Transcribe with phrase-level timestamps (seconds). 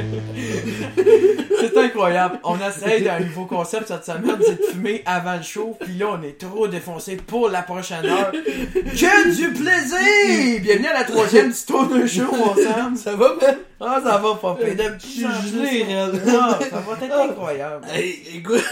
[1.60, 2.40] C'est incroyable.
[2.42, 6.06] On essaye d'un nouveau concept cette semaine, c'est de fumer avant le show, puis là
[6.18, 8.32] on est trop défoncé pour la prochaine heure.
[8.32, 10.60] Que du plaisir!
[10.62, 12.96] Bienvenue à la troisième Stoner Show ensemble.
[12.96, 13.56] Ça va, man?
[13.80, 14.96] Ah, ça va pas pire.
[14.98, 15.86] Je suis gelé.
[15.90, 17.86] Ah, ça va être incroyable.
[17.92, 18.64] Hey, écoute,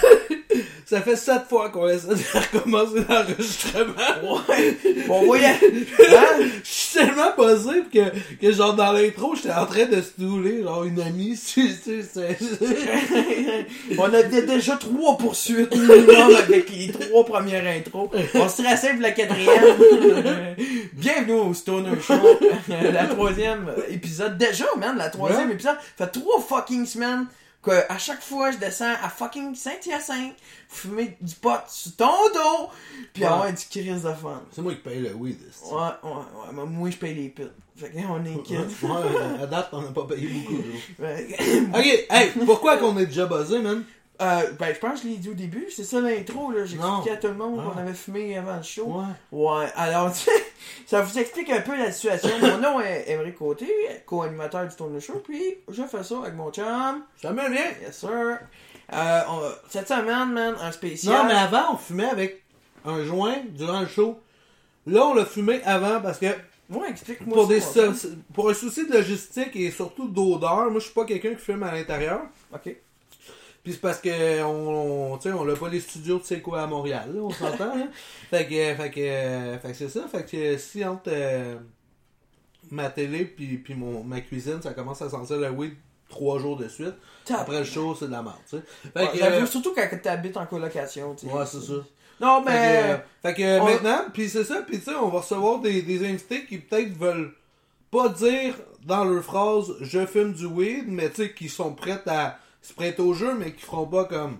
[0.89, 3.93] ça fait sept fois qu'on essaie de recommencer l'enregistrement.
[4.49, 4.77] Ouais.
[5.07, 5.47] Bon, voyez.
[5.49, 5.57] Hein?
[6.65, 10.85] Je suis tellement buzzé que, que genre dans l'intro, j'étais en train de stouler genre
[10.85, 11.39] une amie.
[11.55, 12.39] Tu sais, c'est-
[13.99, 18.09] On a déjà trois poursuites minimum avec les trois premières intros.
[18.35, 19.77] On se stressait pour la quatrième.
[20.95, 22.15] Bienvenue au Stoner Show.
[22.69, 24.39] la troisième épisode.
[24.39, 25.55] Déjà, man, la troisième Ouais.
[25.55, 25.77] épisode.
[25.97, 27.27] fait trois fucking semaines
[27.69, 30.35] que à chaque fois je descends à fucking Saint-Hyacinthe,
[30.69, 32.69] fumer du pot sur ton dos,
[33.13, 33.29] puis Ouais.
[33.29, 34.43] avoir du crise de fun.
[34.53, 35.39] C'est moi qui paye le weed.
[35.71, 36.53] Ouais, ouais, ouais.
[36.53, 37.53] mais Moi, je paye les putes.
[37.77, 38.59] Fait que on est quitte.
[38.83, 40.63] Ouais, à date, on n'a pas payé beaucoup.
[41.75, 43.85] Ok, hey, pourquoi qu'on est déjà buzzé, man?
[44.21, 46.63] Euh, ben, je pense que je l'ai dit au début, c'est ça l'intro, là.
[46.63, 47.71] Expliqué à tout le monde Ah.
[47.73, 48.85] qu'on avait fumé avant le show.
[48.87, 49.05] Ouais.
[49.31, 50.11] Ouais, alors,
[50.87, 52.31] ça vous explique un peu la situation.
[52.41, 53.69] Mon nom est Emery Côté,
[54.07, 57.05] co-animateur du Tourne Show, puis je fais ça avec mon chum.
[57.23, 57.71] Ça me vient.
[57.81, 58.39] Yes, sir.
[58.93, 61.15] Euh, on- cette semaine, man, un spécial.
[61.17, 62.43] Non, mais avant, on fumait avec
[62.85, 64.19] un joint durant le show.
[64.87, 66.27] Là, on l'a fumé avant parce que
[66.71, 67.63] Ouais, explique-moi pour, des,
[68.35, 71.63] pour un souci de logistique et surtout d'odeur, moi, je suis pas quelqu'un qui fume
[71.63, 72.21] à l'intérieur.
[72.53, 72.75] Ok.
[73.65, 76.41] Puis c'est parce que on, on, tu sais, on a pas les studios de C'est
[76.41, 77.73] quoi à Montréal, là, on s'entend.
[77.77, 77.89] hein.
[78.31, 80.07] Fait que, fait que, euh, fait que c'est ça.
[80.09, 81.57] Fait que si entre euh,
[82.71, 85.75] ma télé puis, puis mon, ma cuisine, ça commence à sentir le weed
[86.09, 86.95] trois jours de suite.
[87.31, 88.63] Après le show, c'est de la merde, tu sais.
[88.95, 91.27] Fait Ouais, que, j'avoue, euh, surtout quand t'habites en colocation, sais.
[91.27, 91.75] ouais, c'est ça.
[92.21, 93.05] Non, Fait que, mais.
[93.23, 96.07] fait que on- maintenant, puis c'est ça, puis tu sais, on va recevoir des, des
[96.09, 97.33] invités qui peut-être veulent
[97.91, 102.01] pas dire dans leur phrase je fume du weed, mais tu sais, qui sont prêts
[102.07, 104.39] à se prêter au jeu, mais qui feront pas comme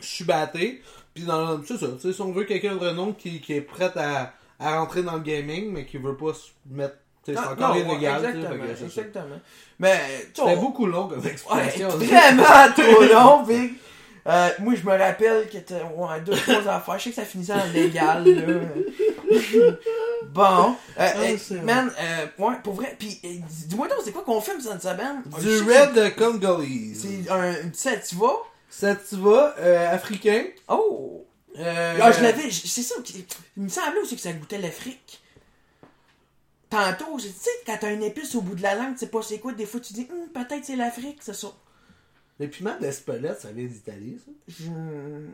[0.00, 0.82] je suis batté.
[1.14, 4.34] Puis dans c'est ça, si on veut quelqu'un de renom qui, qui est prêt à,
[4.58, 6.96] à rentrer dans le gaming, mais qui veut pas se mettre.
[7.24, 9.40] tu sais, C'est Non, encore non, illégal, Exactement, que exactement.
[9.78, 9.98] Mais,
[10.34, 11.88] tu C'était beaucoup long comme Ouais, explication.
[11.90, 13.72] vraiment trop long, Big.
[14.28, 16.98] Euh, moi, je me rappelle que t'as ouais, deux, trois affaires.
[16.98, 18.60] Je sais que ça finissait en légal, là.
[20.28, 20.76] bon.
[20.98, 22.96] Euh, euh, c'est man, euh, ouais, pour vrai.
[22.98, 25.22] Puis, euh, dis- dis-moi donc, c'est quoi qu'on filme cette semaine?
[25.40, 27.02] Du Red Congolese.
[27.24, 28.28] C'est un, sativa.
[28.68, 30.44] Sativa euh, africain.
[30.68, 31.24] Oh!
[31.58, 32.96] Euh, Ah, je l'avais, c'est ça.
[33.04, 33.24] qui-
[33.56, 35.22] Il me semblait aussi que ça goûtait l'Afrique.
[36.68, 39.22] Tantôt, tu sais, quand t'as une épice au bout de la langue, tu sais pas
[39.22, 41.48] c'est quoi, des fois tu dis, Hum, peut-être c'est l'Afrique, c'est ça.
[42.38, 44.30] Le piment d'Espelette, ça vient d'Italie, ça?
[44.48, 45.26] Je- euh,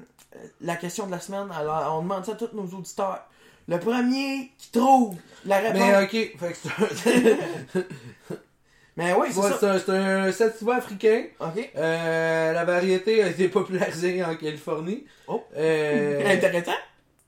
[0.60, 3.26] La question de la semaine, alors on demande ça à tous nos auditeurs.
[3.68, 5.80] Le premier qui trouve la réponse.
[5.80, 9.14] Mais Mais, ok, fait que c'est un...
[9.20, 9.58] oui, c'est Ouais, ça.
[9.58, 11.24] c'est un, c'est un sativa africain.
[11.40, 11.70] Ok.
[11.76, 15.04] Euh, la variété a été popularisée en Californie.
[15.28, 15.42] Oh.
[15.56, 16.72] Euh, Intéressant.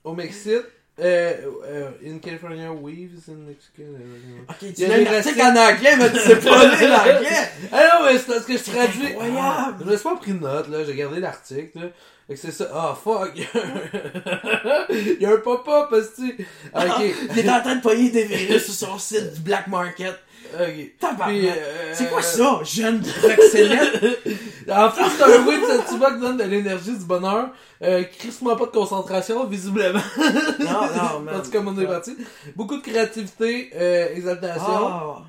[0.04, 0.62] au Mexique.
[1.00, 1.34] Euh,
[1.66, 3.80] euh, in California, weaves in Mexico.
[3.82, 5.42] euh, Ok, Il tu y a l'as racines.
[5.42, 7.48] en anglais, mais tu sais pas lire l'anglais.
[7.72, 9.06] Ah non, mais c'est parce que je traduis.
[9.08, 9.38] incroyable.
[9.40, 10.84] Ah, je me suis pas pris de note, là.
[10.84, 11.86] J'ai gardé l'article, là.
[12.28, 12.70] Fait que c'est ça.
[12.72, 13.32] Ah, fuck.
[14.90, 16.42] Il y a un pop-up, parce que.
[16.74, 17.14] Ok.
[17.32, 20.14] Il est en train de payer des virus sur son site du black market.
[20.60, 20.90] Ok.
[21.00, 21.28] Tabarnak.
[21.28, 24.18] Puis, euh, C'est quoi ça, jeune proxénète?
[24.66, 27.50] En fait, c'est un weed sativa qui donne de l'énergie, du bonheur.
[27.82, 30.00] Euh, crissement pas de concentration, visiblement.
[30.60, 31.36] Non, non, man.
[31.36, 32.16] En tout cas, on est parti.
[32.56, 34.64] Beaucoup de créativité, euh, exaltation.
[34.66, 35.22] Ah.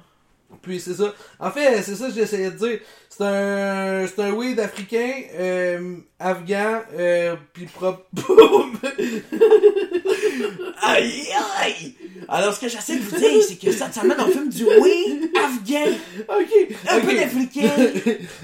[0.62, 1.14] Puis c'est ça.
[1.40, 2.80] En fait, c'est ça que j'essayais de dire.
[3.10, 8.06] C'est un, c'est un weed africain, euh, afghan, euh, puis propre.
[10.82, 11.28] Aïe,
[11.62, 11.96] aïe!
[12.28, 15.30] Alors, ce que j'essaie de vous dire, c'est que cette semaine, on filme du weed
[15.38, 15.92] afghan,
[16.30, 16.76] ok.
[16.90, 17.70] un peu d'africain.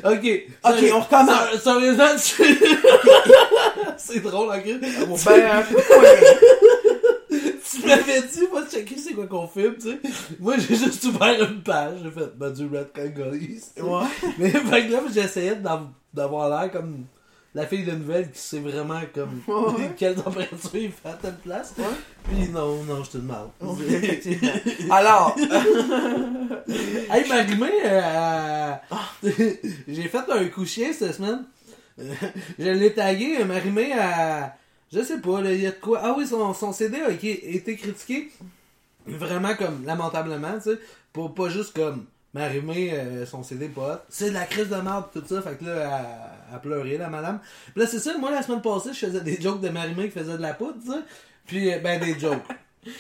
[0.04, 0.42] ok.
[0.64, 1.36] Ok, on recommence.
[1.54, 2.58] Ça, sérieusement, c'est...
[3.98, 4.80] c'est drôle, ok.
[4.80, 4.90] Ben,
[7.72, 10.00] Tu m'avais dit, moi, de checker c'est quoi qu'on filme, tu sais.
[10.40, 13.72] Moi, j'ai juste ouvert une page, j'ai fait, ben, du Red Congolese.
[13.82, 14.32] ouais.
[14.38, 17.06] Mais, fait que là, j'essayais d'av- d'avoir l'air comme
[17.54, 19.92] la fille de nouvelle qui sait vraiment, comme, Ouais.
[19.98, 21.74] quelle température il fait à telle place.
[21.78, 21.84] Ouais.
[22.24, 23.50] Puis non, non, je te demande.
[24.90, 25.36] Alors,
[27.12, 28.72] Hey, Marimé, euh,
[29.88, 31.44] j'ai fait un coup chien cette semaine.
[31.98, 34.56] je l'ai tagué, Marimé, à.
[34.94, 36.00] Je sais pas, il y a de quoi.
[36.04, 38.30] Ah oui, son, son CD a été, été critiqué
[39.06, 40.80] vraiment comme lamentablement, tu sais.
[41.14, 43.82] Pour pas juste comme Marimé, euh, son CD hot.
[44.10, 45.42] C'est de la crise de merde, tout ça.
[45.42, 45.74] Fait que là,
[46.50, 47.40] elle, elle pleurait, la madame.
[47.74, 50.18] Puis là, c'est ça, moi, la semaine passée, je faisais des jokes de Marimé qui
[50.20, 51.00] faisait de la poudre, tu sais.
[51.46, 52.44] Puis, euh, ben, des jokes.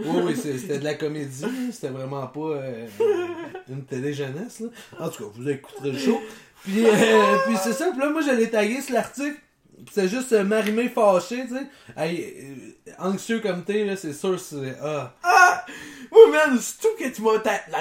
[0.00, 1.44] Oui, oui, c'est- c'était de la comédie.
[1.72, 2.86] C'était vraiment pas euh,
[3.68, 4.60] une télé jeunesse.
[4.60, 4.68] Là.
[5.00, 6.20] En tout cas, vous écouterez le show.
[6.62, 7.90] Puis, euh, puis c'est ça.
[7.90, 9.34] Puis là, moi, j'allais taguer sur l'article.
[9.90, 11.66] C'est juste euh, Marimé fâché, tu sais.
[11.96, 12.32] Hey,
[12.86, 14.76] euh, anxieux comme t'es, là, c'est sûr, c'est.
[14.80, 15.14] Ah.
[15.24, 15.66] Ah!
[16.12, 17.34] Oui, man, c'est tout que tu m'as.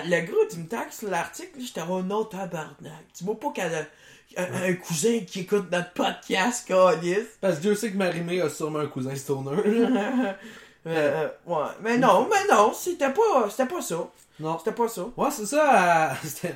[0.06, 3.06] Le gros, tu me taxes sur l'article, j'étais oh non, tabarnak.
[3.18, 7.20] Tu vois pas a un, un cousin qui écoute notre podcast, calice.
[7.42, 9.62] Parce que Dieu sait que Marimé a sûrement un cousin stoner.
[9.90, 10.36] là.
[10.86, 14.08] Euh, ouais, mais non, mais non, c'était pas, c'était pas ça.
[14.40, 14.58] Non.
[14.58, 15.02] C'était pas ça.
[15.18, 16.12] Ouais, c'est ça.
[16.12, 16.56] euh, C'était.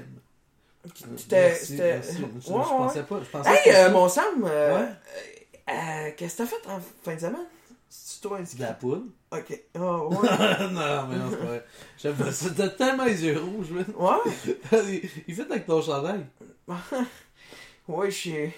[1.18, 1.52] C'était.
[1.56, 1.92] Merci, c'était-.
[1.98, 2.64] Ouais, je ouais.
[2.78, 3.20] pensais pas.
[3.22, 4.86] Je pensais Hey, euh, mon Sam, euh, Ouais.
[5.70, 7.46] euh, euh, qu'est-ce que t'as fait en fin de semaine?
[7.90, 9.04] C'est toi De la poudre.
[9.32, 9.64] Ok.
[9.80, 10.30] Oh, ouais.
[10.72, 11.66] non, mais non, c'est pas vrai.
[11.98, 12.50] J'aime pas ça.
[12.56, 13.86] T'as tellement les yeux rouges, man.
[13.98, 15.00] ouais?
[15.28, 16.26] il, fait avec ton chandail.
[17.88, 18.52] Ouais, je suis.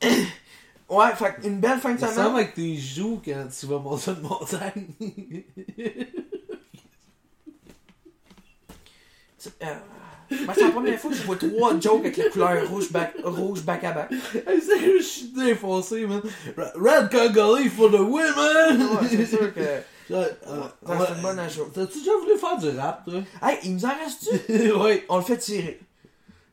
[0.88, 2.18] Ouais, fait une belle fin de Ça semaine.
[2.26, 4.86] ressemble avec tes joues quand tu vas monter une montagne.
[9.62, 9.74] Euh,
[10.30, 13.14] ben, c'est la première fois que je vois trois jokes avec la couleur rouge back,
[13.24, 14.10] rouge back à back.
[14.10, 16.20] je suis défoncé, man.
[16.74, 18.80] Red Congolese for the win, man!
[18.80, 19.60] Ouais, c'est sûr que.
[19.60, 20.18] Genre, Ouais,
[20.48, 21.06] euh, c'est ouais.
[21.16, 21.64] une bonne ajout.
[21.74, 23.20] T'as-tu déjà voulu faire du rap, toi?
[23.42, 24.52] Hey, il nous en reste-tu?
[24.80, 25.02] oui.
[25.08, 25.80] On le fait tirer.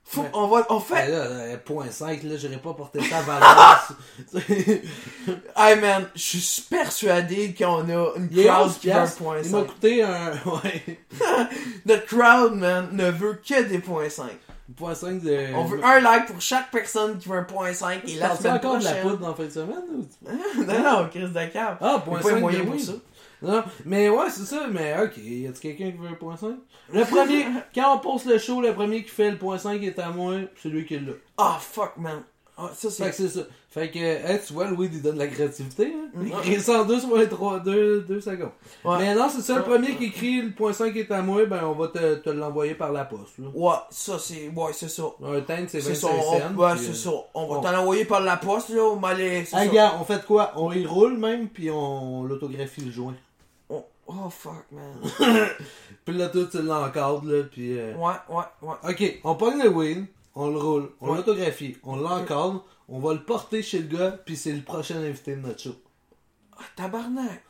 [0.05, 0.29] Faut, Ouais.
[0.33, 1.07] on va, on fait.
[1.07, 3.93] là, euh, point 5, là, j'aurais pas porté ça à Valence.
[5.55, 9.51] Hey man, je suis persuadé qu'on a une Il crowd 11 qui veut point Il
[9.51, 9.67] m'a 5.
[9.67, 10.31] coûté un.
[10.45, 10.99] Ouais.
[11.85, 14.25] Notre crowd, man, ne veut que des points 5.
[14.77, 15.53] Point 5 de.
[15.55, 18.53] On veut un like pour chaque personne qui veut un point 5 et la semaine
[18.53, 19.09] encore de la prochaine.
[19.17, 19.83] poudre en fin de semaine?
[19.93, 21.77] ou- non, non, Chris de.
[21.81, 22.79] Ah, point y a pas 5 moyen de pour oui.
[22.81, 22.93] ça.
[23.43, 26.51] Non, mais ouais, c'est ça, mais ok, y a-tu quelqu'un qui veut un point 5?
[26.93, 27.45] Le premier,
[27.75, 30.35] quand on poste le show, le premier qui fait le point 5 est à moi,
[30.61, 31.11] c'est lui qui l'a.
[31.37, 32.23] Ah, fuck, man.
[32.55, 33.27] Ah, ça, Fait que c'est.
[33.29, 33.45] c'est ça.
[33.71, 36.11] Fait que, hey, tu vois, Louis, il donne de la créativité, hein?
[36.21, 38.51] Il écrit 102 sur les 3, 2, 2 secondes.
[38.85, 38.97] Ouais.
[38.99, 39.65] Mais non, c'est ça, le Ouais.
[39.69, 42.75] premier qui écrit le point 5 est à moi, ben on va te, te l'envoyer
[42.75, 43.47] par la poste, là.
[43.55, 44.49] Ouais, ça, c'est.
[44.55, 45.01] Ouais, c'est ça.
[45.25, 46.07] Un tank, c'est 25 C'est ça.
[46.07, 46.13] cents.
[46.55, 46.59] On...
[46.61, 47.17] Ouais, puis, c'est euh, ça.
[47.33, 47.61] On va bon.
[47.61, 48.83] t'en envoyer par la poste, là.
[48.83, 49.43] On va aller.
[49.45, 49.73] C'est Hey, ça.
[49.73, 50.51] gars, on fait quoi?
[50.55, 53.15] On y roule même, puis on l'autographie le joint.
[54.07, 54.95] Oh, fuck, man.
[56.05, 57.79] Puis là, tout, tu l'encadres, là, puis...
[57.79, 58.75] euh, Ouais, ouais, ouais.
[58.91, 61.17] Ok, on pogne le win, on le roule, on Ouais.
[61.17, 65.35] l'autographie, on l'encadre, on va le porter chez le gars, puis c'est le prochain invité
[65.35, 65.75] de notre show.
[66.57, 67.43] Ah, tabarnak.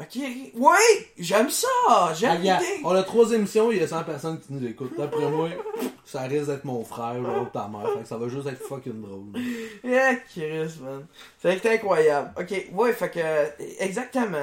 [0.00, 0.22] Ok.
[0.54, 1.66] Ouais, j'aime ça.
[2.14, 2.80] J'aime l'idée.
[2.84, 4.96] on a trois émissions, il y a 100 personnes qui nous écoutent.
[4.96, 5.48] D'après moi,
[6.04, 9.02] ça risque d'être mon frère ou ta mère, fait que ça va juste être fucking
[9.02, 9.24] drôle.
[9.82, 11.04] Yeah, Chris, man.
[11.42, 12.30] C'est incroyable.
[12.38, 13.82] Ok, ouais, fait que.
[13.82, 14.42] Exactement.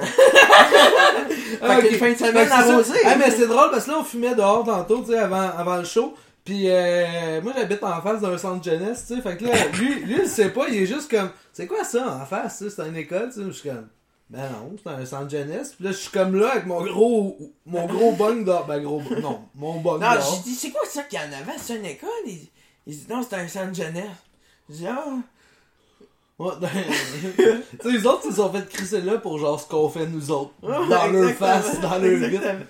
[1.60, 1.90] Fait que ok.
[1.92, 2.98] une fin de semaine que arrosée.
[3.04, 5.76] Ah, mais c'est drôle parce que là, on fumait dehors tantôt, tu sais, avant, avant
[5.76, 6.14] le show.
[6.44, 9.20] Puis euh, moi, j'habite en face d'un centre jeunesse, tu sais.
[9.20, 12.18] Fait que là, lui, lui, il sait pas, il est juste comme, c'est quoi ça
[12.22, 13.46] en face, tu sais, c'est une école, tu sais.
[13.46, 13.88] Je suis comme,
[14.28, 15.74] ben non, c'est un centre jeunesse.
[15.74, 18.66] Puis là, je suis comme là avec mon gros, mon gros bung dehors.
[18.66, 21.58] Ben gros, non, mon bung Non, j'ai dit, c'est quoi ça qu'il y en avait?
[21.58, 22.08] C'est une école?
[22.26, 22.48] Il,
[22.86, 24.04] il dit, non, c'est un centre jeunesse.
[24.68, 25.04] Dit, ah.
[26.38, 26.68] Ouais, ben,
[27.38, 27.42] tu
[27.82, 30.30] sais, les autres, ils se sont fait crisser là pour genre ce qu'on fait nous
[30.30, 30.52] autres.
[30.60, 32.30] Dans Ouais, leur face, dans leur.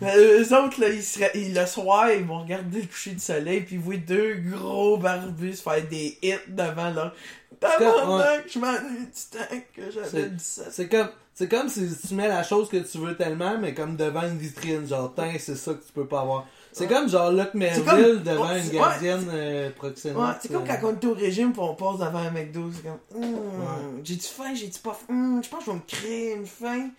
[0.00, 3.20] Mais eux autres, là, ils seraient, ils, le soir, ils vont regarder le coucher du
[3.20, 7.14] soleil, puis ils voient deux gros barbus faire des hits devant leur.
[7.60, 10.66] Tabarnak, je m'ennuie du temps que j'avais C'est- 17.
[10.70, 13.96] C'est comme, c'est comme si tu mets la chose que tu veux tellement, mais comme
[13.96, 16.46] devant une vitrine, genre, tiens, c'est ça que tu peux pas avoir.
[16.72, 16.92] C'est Ouais.
[16.92, 20.16] comme genre Luc Merville comme- devant ouais, une gardienne euh, proxénète.
[20.18, 22.68] Ouais, c'est comme euh, quand on était au régime pis on passe devant un McDo,
[22.74, 24.00] c'est comme hum, Ouais.
[24.02, 26.90] j'ai-tu faim, j'ai-tu pas faim, Hum, je pense que je vais me créer une faim.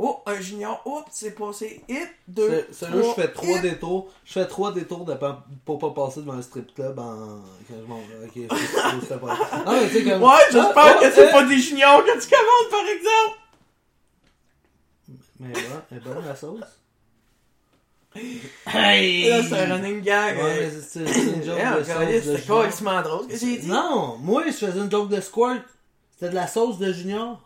[0.00, 3.62] Oh, un junior, oups, c'est passé, hit, deux, c'est- Celui-là, je fais trois hit.
[3.62, 4.08] détours.
[4.24, 7.40] Je fais trois détours de pas, pour pas passer devant un strip club en.
[7.68, 8.24] Quand je m'en vais.
[8.26, 9.36] Ok, c'est- c'est- c'était pas.
[9.66, 10.22] Non, mais tu sais, comme.
[10.22, 13.38] Ouais, j'espère Ah, que c'est euh, pas des juniors que tu commandes, par exemple.
[15.40, 16.60] Mais ouais, elle est bonne la sauce.
[18.14, 20.36] Et là, c'est un running gag.
[20.38, 21.84] Ouais, mais c'est c'est une joke de
[22.36, 23.68] sauce carrément drôle ce que j'ai dit.
[23.68, 25.62] Non, moi, je faisais une joke de squirt.
[26.12, 27.40] C'était de la sauce de junior.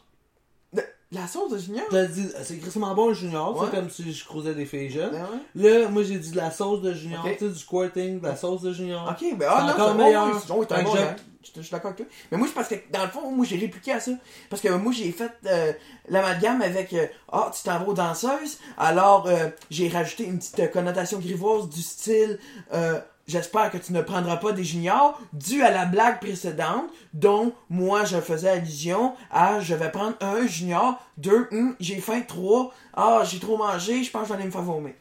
[1.12, 1.84] La sauce de junior?
[1.90, 3.66] T'as dit, c'est crissement bon le junior, Ouais.
[3.70, 5.10] c'est comme si je croisais des filles jeunes.
[5.12, 5.26] Ben
[5.62, 5.80] ouais.
[5.80, 8.34] Là, moi j'ai dit de la sauce de junior, tu sais, du squirting, de la
[8.36, 9.06] sauce de junior.
[9.10, 10.42] Ok, ben ah non, encore c'est bon, meilleur.
[10.56, 11.00] oui, t'es un bon je-.
[11.44, 12.06] Je je suis d'accord avec toi.
[12.30, 14.12] Mais moi, c'est parce que, dans le fond, moi, j'ai répliqué à ça.
[14.48, 15.72] Parce que moi, j'ai fait euh,
[16.08, 18.58] l'amalgame avec euh, Ah, tu t'en vas aux danseuses.
[18.78, 22.38] Alors, euh, j'ai rajouté une petite euh, connotation grivoise du style
[22.72, 27.52] euh, J'espère que tu ne prendras pas des juniors, dû à la blague précédente, dont
[27.70, 32.74] moi je faisais allusion à je vais prendre un junior, deux, hum, j'ai faim, trois,
[32.94, 34.94] ah, j'ai trop mangé, je pense que je vais aller me faire vomir.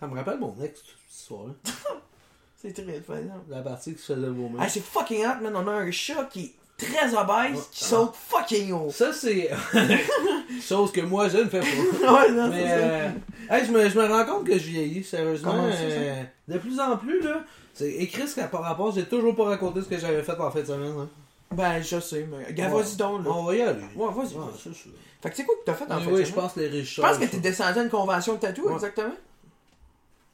[0.00, 1.52] Ça me rappelle mon ex, ce soir-là.
[2.62, 3.40] C'est très exemple.
[3.48, 4.56] La partie qui se faisait vomir.
[4.60, 5.56] Ah, c'est fucking hot, man.
[5.56, 8.90] On a un chat qui est très obèses qui sautent fucking haut.
[8.92, 9.50] Ça, c'est.
[10.60, 11.66] Chose que moi, je ne fais pas.
[12.14, 12.74] ouais, non, Mais c'est ça.
[12.76, 13.08] euh,
[13.50, 15.52] hey, je, me, je me rends compte que je vieillis, sérieusement.
[15.72, 17.44] Ça, euh, de plus en plus, là.
[17.74, 20.50] C'est écrit ce qu'à par rapport, j'ai toujours pas raconté ce que j'avais fait en
[20.50, 20.94] fin de semaine.
[20.98, 21.08] Hein.
[21.52, 22.52] Ben, je sais, mais.
[22.52, 22.82] Gars, Ouais.
[22.82, 23.30] vas-y donc, là.
[23.30, 23.80] On va y aller.
[23.96, 24.34] Ouais, vas-y.
[24.34, 24.70] Ouais, c'est.
[25.22, 26.10] Fait que tu sais quoi que t'as fait en fait?
[26.10, 28.40] oui, je pense que les riches Je pense que t'es descendu à une convention de
[28.40, 28.74] tatou, Ouais.
[28.74, 29.14] exactement.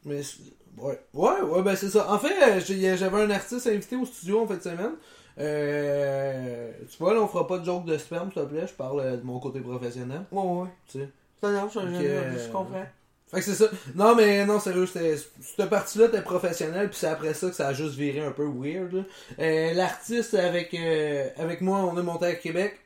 [0.05, 0.39] Mais c'est-
[0.79, 2.11] ouais, ouais, ouais, ben c'est ça.
[2.13, 2.61] En fait, euh,
[2.97, 4.93] j'avais un artiste invité au studio en fin de semaine.
[5.39, 8.67] Euh, tu vois, là, on fera pas de joke de sperme, s'il te plaît.
[8.67, 10.69] Je parle euh, de mon côté professionnel, Ouais, ouais.
[10.91, 11.09] tu sais.
[11.43, 12.87] Non, non, je, Ok, je- euh, je comprends.
[13.31, 13.67] Fait que c'est ça.
[13.95, 17.69] Non, mais non, sérieux, c'était, cette partie-là était professionnelle, puis c'est après ça que ça
[17.69, 19.05] a juste viré un peu weird.
[19.39, 22.81] Euh, l'artiste avec, euh, avec moi, on est monté à Québec.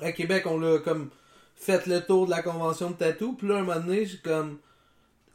[0.00, 1.10] À Québec, on l'a comme
[1.56, 4.58] fait le tour de la convention de tatou, puis là, un moment donné, j'ai comme.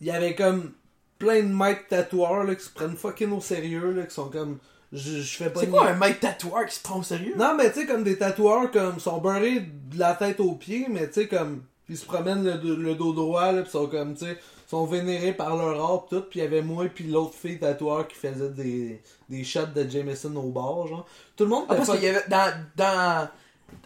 [0.02, 0.72] Il y avait comme
[1.20, 4.58] plein de maîtres tatoueurs là, qui se prennent fucking au sérieux, là, qui sont comme.
[4.96, 7.34] Je, je fais pas C'est quoi un mec tatoueur qui se prend au sérieux?
[7.38, 10.88] non, mais tu sais, comme des tatoueurs, comme, sont beurrés de la tête aux pieds,
[10.90, 14.14] mais tu sais, comme, ils se promènent le, le dos droit, là, pis sont comme,
[14.16, 14.38] tu sais,
[14.68, 17.60] sont vénérés par leur art, pis tout, pis il y avait moi puis l'autre fille
[17.60, 21.06] tatoueur qui faisait des, des shots de Jameson au bar, genre.
[21.36, 22.54] Tout le monde Ah, parce fuck- qu'il y avait dans.
[22.76, 23.28] dans...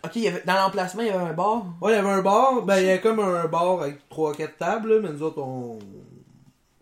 [0.05, 1.65] Ok, il y avait, dans l'emplacement, il y avait un bar?
[1.81, 4.57] Ouais, il y avait un bar, ben, il y avait comme un bar avec 3-4
[4.57, 5.79] tables, là, mais nous autres, on,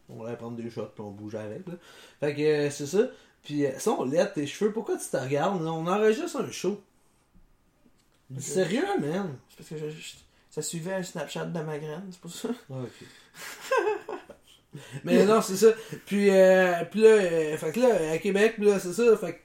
[0.10, 1.74] on allait prendre des shots, pis on bougeait avec, là.
[2.20, 3.00] Fait que, euh, c'est ça.
[3.48, 5.62] Pis, euh, on laide tes cheveux, pourquoi tu te regardes?
[5.66, 6.82] On enregistre un show.
[8.40, 9.38] Sérieux, man?
[9.50, 10.16] C'est parce que je- je-
[10.50, 12.50] ça suivait un Snapchat de ma graine, c'est pour ça.
[12.70, 14.18] Ah, ok.
[15.06, 15.68] Mais non, c'est ça.
[16.06, 19.16] Puis, euh, puis là, euh, fait que là, à Québec, puis là, c'est ça.
[19.16, 19.40] Fait que,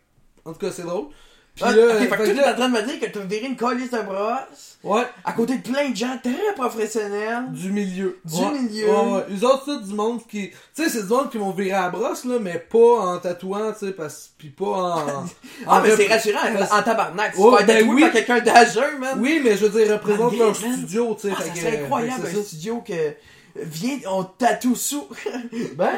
[0.50, 1.10] en tout cas, c'est drôle.
[1.54, 3.06] Puis Ah, là, ok, fait que fait que t'es en train de me dire que
[3.06, 4.71] t'as viré une colisse de brosse?
[4.84, 7.44] Ouais, à côté de plein de gens très professionnels.
[7.50, 8.18] du milieu.
[8.24, 8.58] Du Ouais.
[8.58, 8.86] milieu.
[8.88, 9.24] Ouais, ouais.
[9.30, 10.50] Eux autres, c'est du monde qui.
[10.50, 13.18] Tu sais, c'est du monde qui vont virer à la brosse, là, mais pas en
[13.18, 14.30] tatouant, tu sais, parce...
[14.36, 15.24] puis pas en.
[15.66, 17.34] Ah, en mais c'est rassurant, parce- en tabarnak.
[17.34, 18.02] Tu Ouais, te fais ben oui.
[18.02, 19.18] par quelqu'un d'âgeux, man.
[19.20, 21.34] Oui, mais je veux dire, représente leur studio, tu sais.
[21.36, 23.14] Ah, serait euh, incroyable, un c'est studio que.
[23.54, 25.06] Viens, on tatoue sous.
[25.76, 25.90] Ben.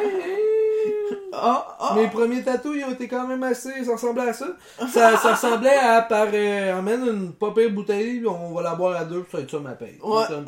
[1.33, 1.95] Ah, ah.
[1.97, 3.85] Mes premiers tatous, ils ont été quand même assez.
[3.85, 4.47] Ça ressemblait à ça.
[4.93, 6.29] Ça, ça ressemblait à par.
[6.33, 9.43] Euh, emmène une pas pire bouteille, on va la boire à deux, puis ça va
[9.45, 9.99] être ça ma paye.
[10.03, 10.23] Ouais.
[10.29, 10.45] C'est comme-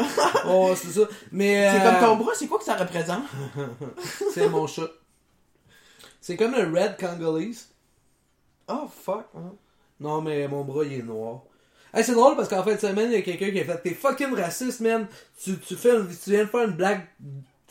[0.49, 1.09] Oh, c'est ça.
[1.33, 1.71] Mais.
[1.73, 3.25] C'est euh, comme ton bras, c'est quoi que ça représente?
[4.33, 4.89] C'est mon chat.
[6.21, 7.69] C'est comme le Red Congolese.
[8.69, 9.27] Oh, fuck.
[9.37, 9.53] hein?
[10.01, 11.41] Non, mais mon bras, il est noir.
[11.95, 13.81] Hey, c'est drôle parce qu'en fin de semaine, il y a quelqu'un qui a fait
[13.83, 15.07] T'es fucking raciste, man.
[15.43, 17.07] Tu, tu, fais, tu viens de faire une blague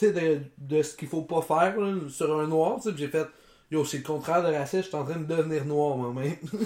[0.02, 2.80] de, de ce qu'il faut pas faire là, sur un noir.
[2.82, 3.26] tu j'ai fait
[3.72, 6.36] Yo, c'est le contraire de raciste, je suis en train de devenir noir moi-même.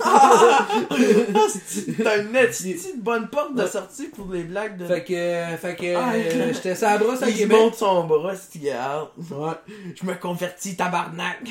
[2.04, 4.86] T'as une petite bonne porte de sortie pour les blagues de.
[4.86, 7.58] fait que, fait que Ah, euh, j'étais la brosse à il Québec.
[7.58, 9.08] monte son bras, c'est regarde.
[9.32, 9.54] Ouais.
[9.96, 11.40] Je me convertis, tabarnak.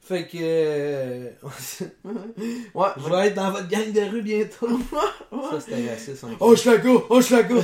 [0.00, 0.38] Fait que.
[0.40, 1.28] euh,
[2.74, 2.86] Ouais.
[2.96, 4.66] je vais être dans votre gang de rue bientôt.
[5.50, 6.24] Ça, c'était raciste.
[6.24, 6.28] hein.
[6.40, 7.56] Oh, je la go, oh, je la go.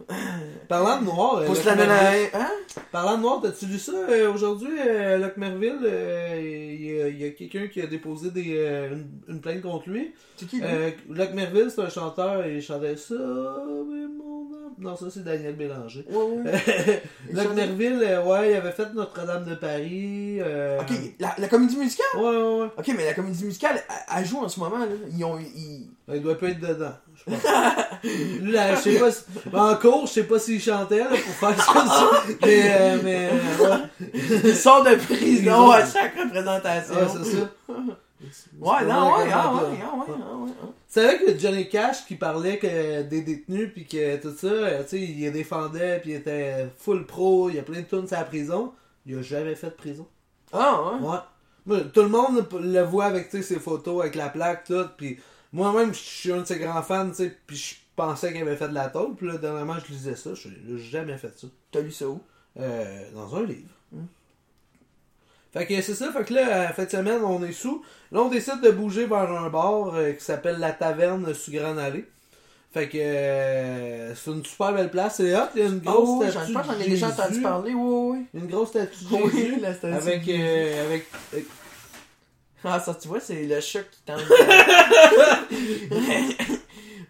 [0.68, 2.28] Parlant de noir, euh, la Merville-.
[2.34, 2.50] Hein?
[2.90, 5.78] Parlant de noir, t'as-tu lu ça euh, aujourd'hui, euh, Luc Merville?
[5.84, 10.12] euh, Il y a, quelqu'un qui a déposé des, euh, une, une plainte contre lui.
[10.36, 10.60] C'est qui,
[11.08, 14.74] Luc Merville, c'est un chanteur et il chantait ça, mais mon âme.
[14.78, 16.04] Non, ça c'est Daniel Bélanger.
[16.10, 17.02] Ouais, ouais.
[17.34, 20.40] Chantait- Merville, ouais, il avait fait Notre-Dame de Paris.
[20.80, 22.06] Ok, la, la comédie musicale?
[22.16, 22.68] Ouais, ouais, ouais.
[22.76, 24.86] Ok, mais la comédie musicale, elle, elle joue en ce moment, là.
[25.16, 25.38] Ils ont.
[25.38, 25.88] Ils...
[26.12, 27.42] Il doit pas être dedans, je pense.
[28.42, 29.22] Lui, là, je sais pas si...
[29.54, 32.24] En cours, je sais pas s'il chantait là, pour faire ça.
[32.42, 34.40] mais, euh, mais, euh, ouais.
[34.44, 36.94] Ils sortent de prison à chaque représentation.
[36.94, 37.50] Ouais, c'est ça.
[38.60, 39.62] Ouais, non, ouais, ah, Ouais.
[39.62, 40.50] ouais, ah, ouais, ah, ouais.
[40.62, 40.66] ah.
[40.88, 44.82] C'est vrai que Johnny Cash qui parlait que des détenus puis que tout ça, euh,
[44.82, 47.86] tu sais, il les défendait puis il était full pro, il y a plein de
[47.86, 48.72] tunes à la prison.
[49.06, 50.06] Il a jamais fait de prison.
[50.52, 51.08] Ah, ouais.
[51.66, 51.80] Ouais.
[51.92, 54.86] Tout le monde le voit avec ses photos, avec la plaque, tout.
[54.96, 55.18] Puis
[55.54, 58.56] moi-même, je suis un de ses grands fans, tu sais, puis je pensais qu'il avait
[58.56, 59.14] fait de la tôle.
[59.14, 60.30] Puis là, dernièrement, je lisais ça.
[60.34, 61.46] Je n'ai jamais fait ça.
[61.70, 62.20] T'as lu ça où?
[62.60, 63.70] Euh, dans un livre.
[63.92, 64.04] Hmm.
[65.52, 67.84] Fait que c'est ça, fait que là, fin de semaine, on est sous.
[68.10, 71.78] Là, on décide de bouger vers un bar euh, qui s'appelle La Taverne sous Grande
[71.78, 72.04] Allée.
[72.72, 75.92] Fait que euh, c'est une super belle place, c'est hot, il y a une Oh,
[75.92, 78.40] grosse statue je pense que j'en ai déjà entendu parler, oui, oui.
[78.40, 81.46] Une grosse statue Oui, la statue avec, euh, avec, avec-
[82.66, 84.22] Ah, ça, tu vois, c'est le chat qui tente.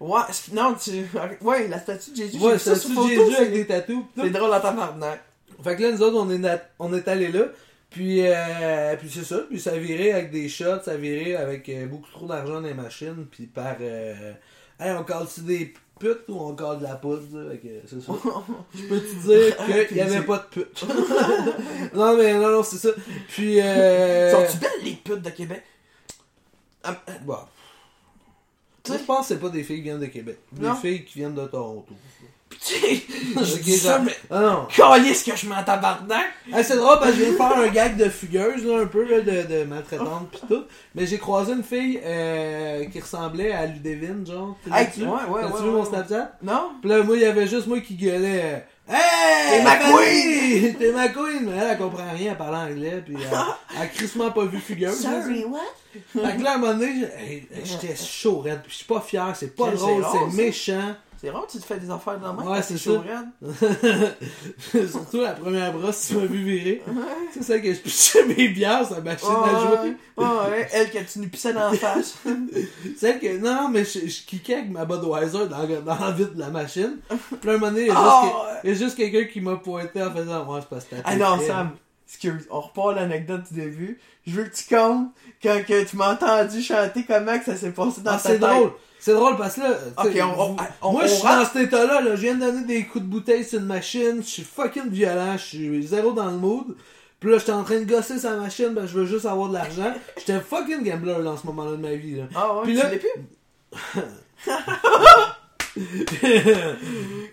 [0.01, 0.21] ouais,
[0.53, 1.07] non, tu.
[1.43, 2.39] Ouais, la statue de Jésus.
[2.39, 4.03] ouais, ça statue de Jésus avec des tatous.
[4.17, 5.23] C'est drôle en tabarnak.
[5.63, 7.45] Fait que là, nous autres, on est, on est allés là.
[7.89, 9.39] Puis, euh, puis c'est ça.
[9.49, 12.55] Puis ça a viré avec des shots, ça a viré avec euh, beaucoup trop d'argent
[12.55, 13.27] dans les machines.
[13.31, 13.77] Puis par.
[13.81, 14.33] Euh,
[14.81, 17.23] hey, on cale-tu des putes ou on cale de la poudre?
[17.33, 17.51] là?
[17.51, 18.13] Fait que c'est ça.
[18.75, 20.85] Je peux te dire qu'il n'y avait pas de putes.
[21.95, 22.91] non, mais non, non, c'est ça.
[23.29, 23.61] Puis.
[23.61, 25.63] Euh, Sont-tu belles les putes de Québec?
[26.83, 27.37] Ah, ah, Bon.
[28.83, 30.39] Tu Moi, sais- je pense que c'est pas des filles qui viennent de Québec.
[30.53, 30.75] Des Non.
[30.75, 31.95] filles qui viennent de Toronto.
[32.51, 33.03] Tu sais,
[33.37, 34.15] je Ok, dis ça, mais.
[34.31, 34.69] Ah non.
[34.75, 36.27] Calisse que je m'en tabarnak!
[36.53, 38.87] Ah, c'est drôle parce que je viens de faire un gag de fugueuse, là, un
[38.87, 40.65] peu, là, de, de maltraitante pis tout.
[40.95, 44.57] Mais j'ai croisé une fille euh, qui ressemblait à Ludivine, genre.
[44.73, 45.03] Hey, vu-tu?
[45.03, 45.85] ouais, ouais, T'as-tu ouais, vu mon.
[45.85, 46.33] Snapchat?
[46.43, 46.71] Non?
[46.81, 48.43] Pis là, moi, il y avait juste moi qui gueulais.
[48.45, 49.59] euh, Hey!
[49.59, 50.75] T'es ma Fanny!
[50.79, 51.41] T'es ma queen!
[51.47, 53.39] Mais elle, elle comprend rien, elle parle anglais, pis elle,
[53.77, 55.03] elle a crissement pas vu fugueuse.
[55.05, 55.11] là,
[55.49, 55.59] what?
[56.13, 57.09] Fait que là, à un moment donné,
[57.65, 60.97] j'étais chaud, raide, pis je suis pas fier, c'est pas C'est drôle, c'est ça.
[61.25, 62.37] C'est rare, tu te fais des affaires de même.
[62.37, 62.91] Ouais, quand c'est ça.
[64.91, 66.83] Surtout la première brosse, tu m'as vu virer.
[67.33, 69.97] C'est ça que je pichais mes bières sur la machine à jouer.
[70.17, 72.17] Ouais, ouais, ouais, elle que tu nous pissais dans la face.
[72.99, 76.41] Celle que, non, mais je, je kickais avec ma Budweiser dans, dans la vitre de
[76.41, 76.99] la machine.
[77.09, 77.17] Puis
[77.49, 78.27] là, un moment donné, il y a juste, Oh,
[78.63, 80.97] que- il y a juste quelqu'un qui m'a pointé en faisant, ouais, c'est parce que
[81.05, 81.39] Ah non.
[81.47, 81.71] Sam,
[82.09, 83.99] excuse, on repart à l'anecdote du début.
[84.27, 85.09] Je veux que tu comptes
[85.43, 88.39] quand que tu m'as entendu chanter comment que ça s'est passé dans Ah, ta c'est
[88.39, 88.41] tête.
[88.41, 88.73] drôle.
[88.99, 89.71] C'est drôle parce que là,
[90.01, 92.21] tu Ok, sais, on- on- vous- on- moi je suis dans cet état-là, là, je
[92.23, 95.45] viens de donner des coups de bouteille sur une machine, je suis fucking violent, je
[95.45, 96.75] suis zéro dans le mood.
[97.21, 99.55] Puis là, j'étais en train de gosser sa machine, ben je veux juste avoir de
[99.55, 99.93] l'argent.
[100.19, 102.17] J'étais fucking gambler dans ce moment-là de ma vie.
[102.17, 102.25] Là.
[102.35, 104.03] Ah ouais, Puis tu là- plus?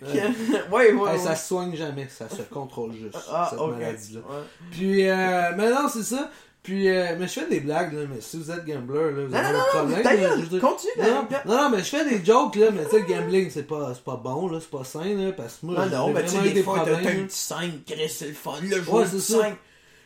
[0.04, 0.24] ouais,
[0.72, 1.18] ouais, ouais.
[1.18, 4.20] ça se soigne jamais, ça se contrôle juste, Ah, cette maladie-là.
[4.22, 4.44] Ouais.
[4.72, 6.30] Puis, euh, mais non, c'est ça.
[6.64, 9.32] Puis, euh, mais je fais des blagues, là, mais si vous êtes gambler, là, vous
[9.32, 10.04] Non, avez non, un problème.
[10.04, 12.92] là, je continue non, non, non, non, mais je fais des jokes, là, mais tu
[12.92, 15.88] sais, le gambling, c'est pas, pas bon, là, c'est pas sain, là, parce que moi,
[15.88, 18.52] Non, non, mais tu sais, des fois, t'as un petit 5, Chris, c'est le fun.
[18.64, 19.40] Là, jouer Ouais, c'est ça.
[19.42, 19.56] 5.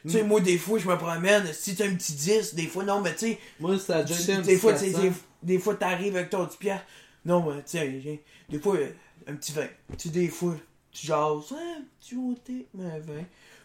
[0.06, 1.44] Tu sais, moi, des fois, je me promène.
[1.52, 4.22] Si t'as un petit 10, des fois, non, mais tu sais, Moi, ça a déjà
[4.22, 5.02] été un des petit fois, tu sais, 400.
[5.02, 5.12] des,
[5.56, 6.86] des fois, t'arrives avec ton 10 piastres.
[7.26, 8.90] Non, mais tu sais, des fois, euh,
[9.28, 9.64] un petit 20.
[9.98, 10.56] Tu des fois,
[10.92, 13.14] tu jases, ah, tu ôté, mais 20.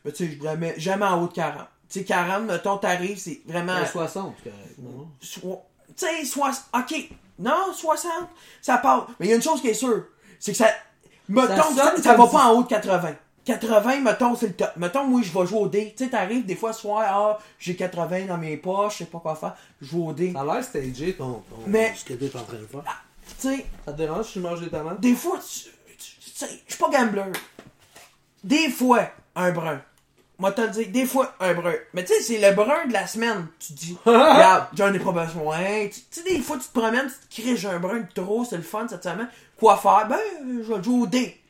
[0.05, 1.67] Mais tu sais, jamais, jamais en haut de 40.
[1.88, 3.75] Tu sais, 40, mettons, t'arrives, c'est vraiment.
[3.81, 5.09] Ouais, 60, c'est correct, non?
[5.21, 5.62] So-
[5.97, 6.52] Tu sais, soit.
[6.75, 6.95] Ok.
[7.38, 8.12] Non, 60,
[8.62, 9.09] ça part.
[9.19, 10.05] Mais il y a une chose qui est sûre.
[10.38, 10.69] C'est que ça.
[11.29, 13.15] Mettons, Ça ça, ça va pas en haut de 80.
[13.45, 14.71] 80, mettons, c'est le top.
[14.76, 15.95] Mettons, moi, je vais jouer au dé.
[15.97, 19.19] Tu sais, t'arrives des fois, soir, ah, j'ai 80 dans mes poches, je sais pas
[19.19, 19.56] quoi faire.
[19.80, 20.32] Je joue au dé.
[20.32, 23.04] Ça a l'air stagé, ton, ton, Mais- ce que t'es en train de faire.
[23.38, 25.00] Tu sais, Ça te dérange si je mange des tomates?
[25.00, 25.71] des fois, tu.
[25.97, 27.25] tu- sais, je suis pas gambler.
[28.45, 29.82] Des fois, un brun.
[30.38, 31.75] Moi, te le dire, des fois, un brun.
[31.93, 33.47] Mais tu sais, c'est le brun de la semaine.
[33.58, 35.58] Tu dis, regarde, j'en ai pas besoin.
[35.88, 38.45] Tu sais, des fois, tu te promènes, tu te cries, j'ai un brun de trop,
[38.45, 39.28] c'est le fun cette semaine.
[39.58, 40.06] Quoi faire?
[40.08, 40.19] Ben,
[40.66, 41.40] je vais jouer au dé.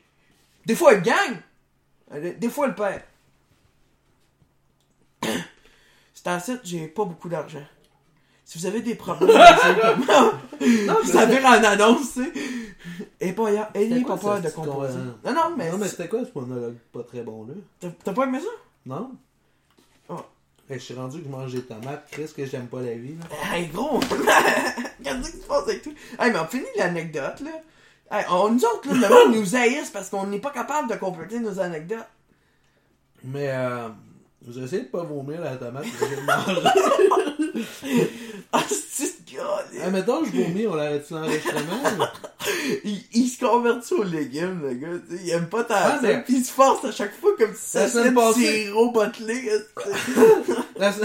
[0.65, 1.39] Des fois, il gagne.
[2.13, 3.01] Euh, Des fois, il perd.
[6.13, 7.63] C'est en site, j'ai pas beaucoup d'argent.
[8.51, 12.33] Si vous avez des problèmes, Non, vous savez en annonce, tu sais.
[13.21, 13.69] Et pas hier.
[13.73, 14.93] Ayez pas peur ça, de composer.
[14.93, 15.71] con- Non, non, mais.
[15.71, 17.89] Non, mais c'était quoi ce monologue pas très bon, là?
[18.03, 18.49] T'as pas aimé ça?
[18.85, 19.11] Non?
[20.09, 20.15] Oh.
[20.69, 23.15] Hey, je suis rendu que je mange des tomates, Chris, que j'aime pas la vie,
[23.17, 23.55] là.
[23.55, 23.99] Hey, gros!
[25.01, 25.93] Qu'est-ce qui se passe avec toi?
[26.19, 27.51] Hey, mais on finit l'anecdote, là.
[28.19, 30.95] Hey, on, nous autres, là, le monde nous haïsse parce qu'on n'est pas capable de
[30.97, 31.99] compléter nos anecdotes.
[33.23, 33.87] Mais, euh,
[34.49, 36.61] j'ai essayé de pas vomir la tomate que j'ai mangé.
[38.53, 39.11] Ah, c'est
[39.83, 42.07] Ah, mettons, je vomis, on l'arrête-tu l'enregistrement?
[42.83, 44.87] il, il se convertit aux légumes, le gars.
[45.09, 47.31] tu sais, Il aime pas ta Ah, mais- Puis il se force à chaque fois
[47.37, 49.49] comme si ça La semaine du passée- sirop bottelé.
[50.77, 51.01] La, se-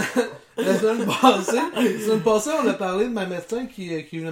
[0.57, 4.31] la semaine passée, la semaine passée, on a parlé de ma médecin qui, qui venait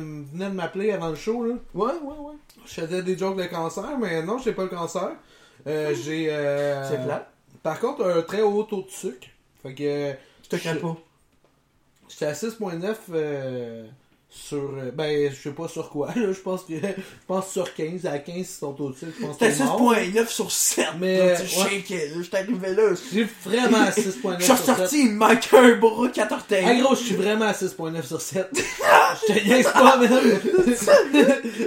[0.50, 1.54] de m'appeler avant le show, là.
[1.76, 2.34] Ouais, ouais, ouais.
[2.66, 5.12] Je faisais des jokes de cancer, mais non, j'ai pas le cancer.
[5.68, 6.28] Euh, j'ai.
[6.32, 7.30] euh, C'est plat.
[7.62, 9.28] Par contre, un très haut taux de sucre.
[9.62, 10.14] Fait que.
[10.44, 10.98] Je te crains pas.
[12.10, 13.86] J'étais à 6.9 euh,
[14.30, 14.58] sur.
[14.58, 16.32] euh, ben, je sais pas sur quoi, là.
[16.32, 16.74] Je pense que.
[16.76, 16.88] Je
[17.28, 18.06] pense sur 15.
[18.06, 19.12] À 15, c'est ton taux de sucre.
[19.20, 19.94] Je pense que C'était t'es mort.
[19.96, 20.86] 6.9 sur 7.
[21.00, 22.22] Mais, shakais, là.
[22.22, 22.89] J'étais arrivé là.
[23.13, 24.68] J'ai vraiment à 6.9 Je suis sur 7.
[24.76, 26.65] ressorti, il me manquait un bras, 4 orteils.
[26.68, 28.50] Ah gros, je suis vraiment à 6.9 sur 7.
[29.28, 30.39] je te niaise pas, même.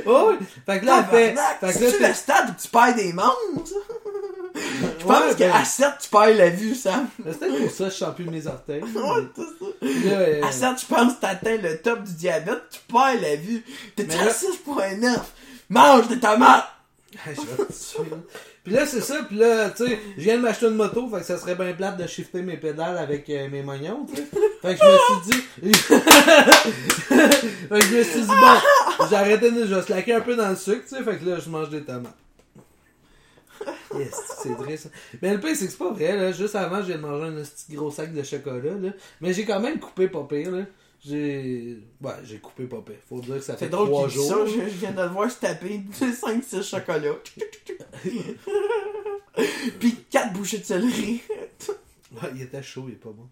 [0.07, 0.33] oh.
[0.67, 1.35] Fait que là, fait.
[1.61, 3.35] Fait que là, fait- le stade où tu perds des membres?
[5.01, 7.09] Je pense Ouais, qu'à ben, 7, tu perds la vue, Sam.
[7.31, 8.83] C'était pour ça, je sens plus mes orteils.
[8.95, 10.11] Ouais, c'est ça.
[10.11, 13.37] Là, euh, À 7, je pense que t'atteins le top du diabète, tu perds la
[13.37, 13.65] vue.
[13.97, 15.19] T'es Mais à là- 6.9.
[15.71, 16.67] Mange des tomates!
[17.27, 18.11] Je vais te tuer.
[18.65, 19.23] Puis là, c'est ça.
[19.27, 21.09] Puis là, tu sais, je viens de m'acheter une moto.
[21.09, 24.17] Fait que ça serait bien plate de shifter mes pédales avec euh, mes moignons, tu
[24.17, 24.27] sais.
[24.61, 24.99] Fait que je me
[25.33, 25.73] suis dit.
[27.69, 29.67] fait que je me suis dit, bon, arrêté de.
[29.67, 31.03] Je vais slacker un peu dans le sucre, tu sais.
[31.03, 32.13] Fait que là, je mange des tomates.
[33.99, 34.89] Yes, c'est ça.
[35.23, 36.33] Mais le pire, c'est que c'est pas vrai, là.
[36.33, 38.91] Juste avant, j'ai mangé un petit gros sac de chocolat, là.
[39.21, 40.65] Mais j'ai quand même coupé pas pire, là.
[41.05, 41.79] J'ai.
[42.03, 42.97] Ouais, j'ai coupé pas pire.
[43.09, 44.29] Faut dire que ça fait trois jours.
[44.29, 47.15] ça, je, viens de le voir se taper 5-6 chocolats.
[49.79, 51.23] Puis 4 bouchées de céleri.
[52.13, 53.29] Ouais, il était chaud, il est pas bon.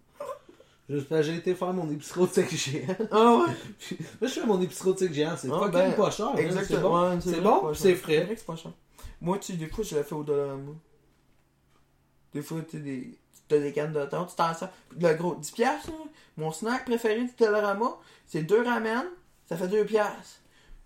[0.89, 2.97] Que j'ai été faire mon épicerie au tigre géant.
[3.11, 3.53] Ah ouais?
[3.79, 5.35] Puis, Moi, je fais mon épicerie au géant.
[5.37, 6.27] C'est Ah, fucking ben, pas cher.
[6.27, 7.11] hein, C'est Exactement.
[7.11, 7.21] bon.
[7.21, 7.77] C'est bon, cher.
[7.77, 8.37] c'est frais.
[9.21, 10.73] Moi, tu sais, des fois, je l'ai fait au Dollarama.
[12.35, 13.19] Des fois, tu des...
[13.49, 14.71] t'as des cannes de thon, tu t'en sers.
[14.99, 15.97] Le gros, 10 piastres, là.
[16.37, 19.07] Mon snack préféré du Dollarama, c'est deux ramen,
[19.49, 20.41] ça fait 2 piastres.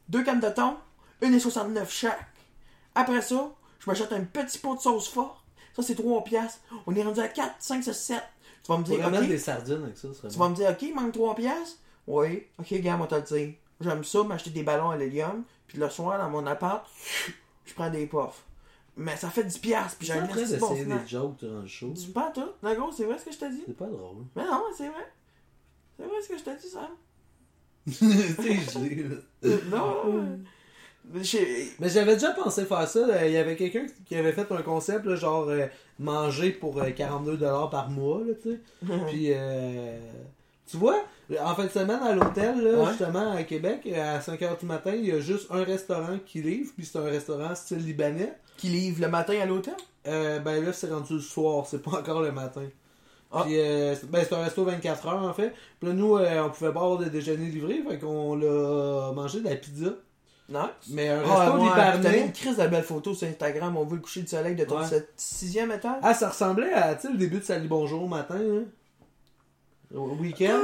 [0.09, 0.77] Deux cannes de thon,
[1.23, 2.27] 1,69 chaque.
[2.95, 5.45] Après ça, je m'achète un petit pot de sauce forte.
[5.75, 6.61] Ça, c'est 3 piastres.
[6.87, 8.23] On est rendu à 4, 5, 6, 7.
[8.63, 10.09] Tu vas me dire, pourrais mettre ok, des sardines avec ça.
[10.09, 11.79] ça serait tu vas me dire, ok, il manque 3 piastres.
[12.07, 13.55] Oui, ok, gars, moi, te le dire.
[13.81, 15.45] J'aime ça, m'acheter des ballons à l'hélium.
[15.67, 16.87] Puis le soir, dans mon appart,
[17.65, 18.45] je prends des puffs.
[18.97, 19.97] Mais ça fait 10 piastres.
[19.99, 21.95] Puis j'ai un petit bon des jokes durant le show.
[21.95, 22.55] Tu pas toi?
[22.63, 23.63] La grosse, c'est vrai ce que je t'ai dit?
[23.67, 24.25] C'est pas drôle.
[24.37, 25.07] Mais non, c'est vrai.
[25.97, 26.91] C'est vrai ce que je t'ai dit, Sam.
[27.87, 29.17] T'es gelé, là.
[29.71, 30.39] non.
[31.13, 33.07] mais j'avais déjà pensé faire ça.
[33.07, 33.27] là.
[33.27, 35.67] Il y avait quelqu'un qui avait fait un concept, là, genre euh,
[35.99, 38.61] manger pour euh, 42$ par mois, là, tu sais.
[39.09, 39.99] Puis, euh,
[40.71, 41.03] tu vois,
[41.43, 42.89] en fin de semaine à l'hôtel, là, Ouais.
[42.91, 46.71] justement, à Québec, à 5h du matin, il y a juste un restaurant qui livre,
[46.77, 48.33] puis c'est un restaurant style libanais.
[48.57, 49.75] Qui livre le matin à l'hôtel?
[50.07, 52.63] Euh, ben là, c'est rendu le soir, c'est pas encore le matin.
[53.33, 53.43] Ah.
[53.45, 55.53] Puis, euh, ben, c'est un resto 24 heures, en fait.
[55.79, 59.41] Puis là, nous, euh, on pouvait pas avoir de déjeuner livré, fait qu'on l'a mangé
[59.41, 59.91] de la pizza.
[60.49, 60.69] Non.
[60.91, 63.77] Mais un resto Ah, ouais, une crise de belles photos sur Instagram.
[63.77, 65.07] On veut le coucher du soleil de ton Ouais.
[65.17, 66.01] sixième étage.
[66.03, 68.65] Ah, ça ressemblait à, tu le début de Salut Bonjour au matin, hein.
[69.95, 70.59] Au week-end.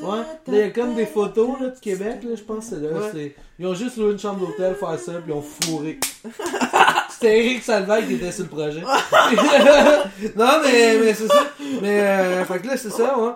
[0.00, 0.22] Ouais.
[0.48, 2.98] Il y a comme des photos, là, du Québec, là, je pense que c'est là.
[2.98, 3.08] Ouais.
[3.12, 6.00] c'est- Ils ont juste loué une chambre d'hôtel, faire ça, puis ils ont fourré.
[7.10, 8.80] C'était Eric Salvaire qui était sur le projet.
[10.36, 11.46] non, mais, mais c'est ça.
[11.80, 13.32] Mais, euh, fait que là, c'est ça, ouais.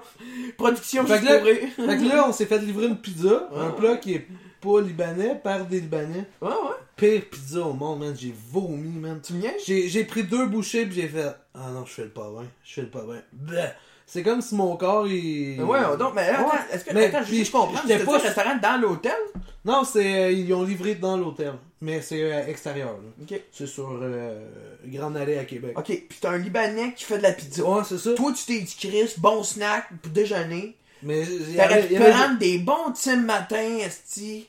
[0.56, 1.40] Production Fait que là-.
[1.40, 4.26] Fait que là, on s'est fait livrer une pizza, un plat qui est
[4.60, 6.24] pas libanais, par des libanais.
[6.40, 6.54] Ouais, ouais.
[6.96, 8.14] Pire pizza au monde, man.
[8.18, 9.20] J'ai vomi, man.
[9.22, 9.62] Tu me niaises?
[9.66, 12.46] J'ai, j'ai pris deux bouchées puis j'ai fait Ah non, je fais le pas bien.
[12.64, 13.20] Je fais le pas bien.
[13.32, 13.68] Bleh.
[14.06, 15.56] C'est comme si mon corps il.
[15.58, 16.58] Mais ouais, donc, mais attends, Ouais.
[16.72, 17.44] est-ce que, Mais attends, puis, j'étais
[17.86, 19.16] c'était pas- un restaurant dans l'hôtel?
[19.64, 22.92] Non, c'est euh, ils ont livré dans l'hôtel, mais c'est euh, extérieur.
[22.92, 23.08] là.
[23.22, 23.40] Ok.
[23.50, 24.46] C'est sur euh,
[24.84, 25.76] Grande Allée à Québec.
[25.78, 27.64] Ok, pis t'as un Libanais qui fait de la pizza.
[27.64, 28.12] Ouais, c'est ça.
[28.12, 30.76] Toi, tu t'es dit, Chris, bon snack pour déjeuner.
[31.02, 34.46] Mais y T'aurais pu prendre des bons Tim matin, esti.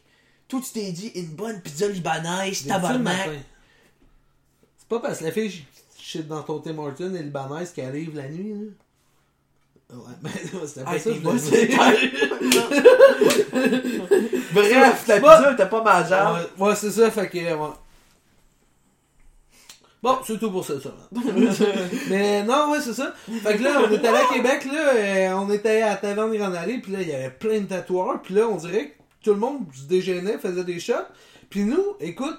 [0.49, 3.29] Toi, tu t'es dit, une bonne pizza libanaise, tabarnak.
[4.77, 5.63] C'est pas parce que la fille
[5.97, 8.65] shit dans ton Tim Hortons est libanaise qui arrive la nuit, là.
[9.93, 10.29] Ouais, mais
[10.65, 11.31] c'était pas Ah, ça je voulais.
[14.53, 16.49] Bref, la pizza était pas mangeable.
[16.57, 17.37] Ouais, ouais, c'est ça, fait que.
[20.01, 20.95] Bon, c'est tout pour cette semaine.
[22.09, 23.13] Mais non, ouais, c'est ça.
[23.43, 26.77] Fait que là, on est allé à Québec, là, on était à Taverne Grande Allée,
[26.77, 28.93] puis là, il y avait plein de tatoueurs, puis là, on dirait que
[29.23, 30.93] tout le monde se déjeunait, faisait des shots.
[31.49, 32.37] Puis nous, écoute,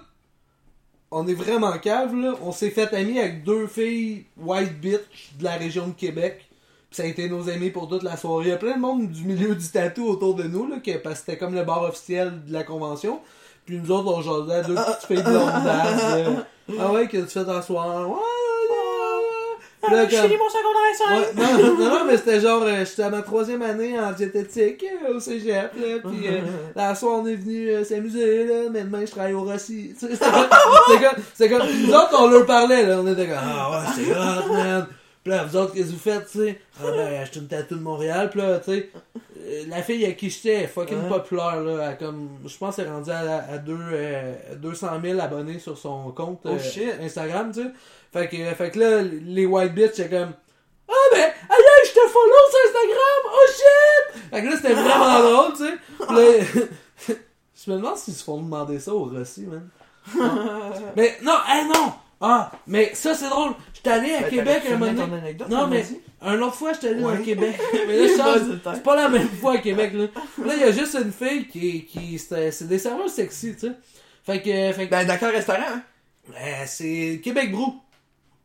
[1.10, 2.34] on est vraiment cave, là.
[2.42, 6.48] On s'est fait amis avec deux filles white bitch de la région de Québec.
[6.96, 8.44] Ça a été nos amis pour toute la soirée.
[8.46, 10.96] Il y a plein de monde du milieu du tatou autour de nous, là, que-
[10.96, 13.20] parce que c'était comme le bar officiel de la convention.
[13.66, 16.02] Puis nous autres, on jasait à deux petites filles blondasses.
[16.02, 16.24] là.
[16.80, 18.04] Ah ouais, que tu fais ta soirée?
[18.06, 18.14] Ouais,
[19.90, 21.10] là, Ah, je comme- finis mon secondaire 5.
[21.18, 24.84] Ouais, non, non, non, mais c'était genre, euh, j'étais à ma troisième année en diététique
[25.06, 26.40] euh, au cégep, là, puis euh,
[26.74, 29.94] la soir on est venu euh, s'amuser, là, mais demain je travaille au Rossi.
[30.00, 33.86] C'était comme, c'était comme, nous autres on leur parlait, là, on était comme, ah ouais,
[33.94, 34.86] c'est hot, man.
[35.26, 36.60] Puis là, vous autres, qu'est-ce que vous faites, tu sais?
[36.78, 38.90] Ah ben, j'ai acheté une tatou de Montréal, puis là, tu sais,
[39.40, 41.08] euh, la fille à qui j'étais, fucking Ouais.
[41.08, 45.18] populaire, là, elle comme, je pense qu'elle est rendue à, à deux, euh, 200 000
[45.18, 46.92] abonnés sur son compte Oh, euh, shit.
[47.02, 47.68] Instagram, tu sais.
[48.12, 50.32] Fait que, fait que là, les white bitches, c'est comme,
[50.88, 54.30] ah ben, aïe aïe, je te follow sur Instagram, oh shit!
[54.30, 57.16] Fait que là, c'était vraiment drôle, tu sais.
[57.66, 59.68] Je me demande s'ils se font demander ça au Rossi, man.
[60.16, 60.70] Non.
[60.96, 61.94] mais non, hey non!
[62.20, 63.52] Ah, mais ça c'est drôle.
[63.74, 65.16] J'étais allé à Ben, Québec un moment donné.
[65.18, 65.84] anecdote, Non, mais
[66.22, 67.12] un autre fois, j'étais allé Ouais.
[67.14, 67.56] à Québec.
[67.86, 70.04] mais là, change- c'est pas la même fois à Québec, là.
[70.44, 73.72] Là, il y a juste une fille qui, qui c'est des serveurs sexy, tu sais.
[74.24, 75.82] Fait que, fait que, Ben, d'accord, restaurant, hein?
[76.34, 77.80] euh, c'est Québec Brou.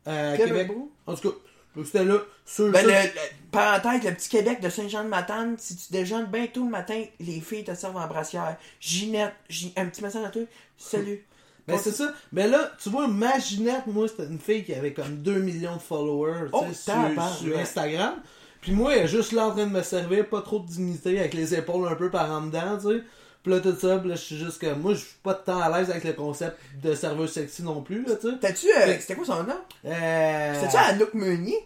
[0.06, 0.92] Euh, Québec Québec, Brou?
[1.06, 1.36] En tout cas,
[1.84, 2.18] c'était là.
[2.44, 6.64] Sur Ben, le, le- parenthèse, le petit Québec de Saint-Jean-de-Matane, si tu déjeunes bien tôt
[6.64, 8.56] le matin, les filles te servent en brassière.
[8.80, 10.42] Ginette, Gi- un petit message à toi.
[10.76, 11.24] Salut.
[11.68, 12.12] Ben, c'est ça.
[12.32, 15.76] Mais là, tu vois, ma Ginette, moi, c'était une fille qui avait comme 2 millions
[15.76, 16.92] de followers tu Oh, sais,
[17.40, 18.14] sur, Instagram.
[18.60, 21.18] Puis moi, elle est juste là en train de me servir, pas trop de dignité,
[21.20, 23.02] avec les épaules un peu par en dedans, tu sais.
[23.42, 24.80] Puis là, tout ça, là, je suis juste comme.
[24.80, 28.04] Moi, je suis pas tant à l'aise avec le concept de serveur sexy non plus,
[28.04, 28.36] là, tu sais.
[28.40, 28.66] T'as-tu.
[28.68, 29.54] euh, Mais- C'était quoi son nom?
[29.84, 30.54] Euh...
[30.54, 31.58] C'était-tu Anouk Meunier?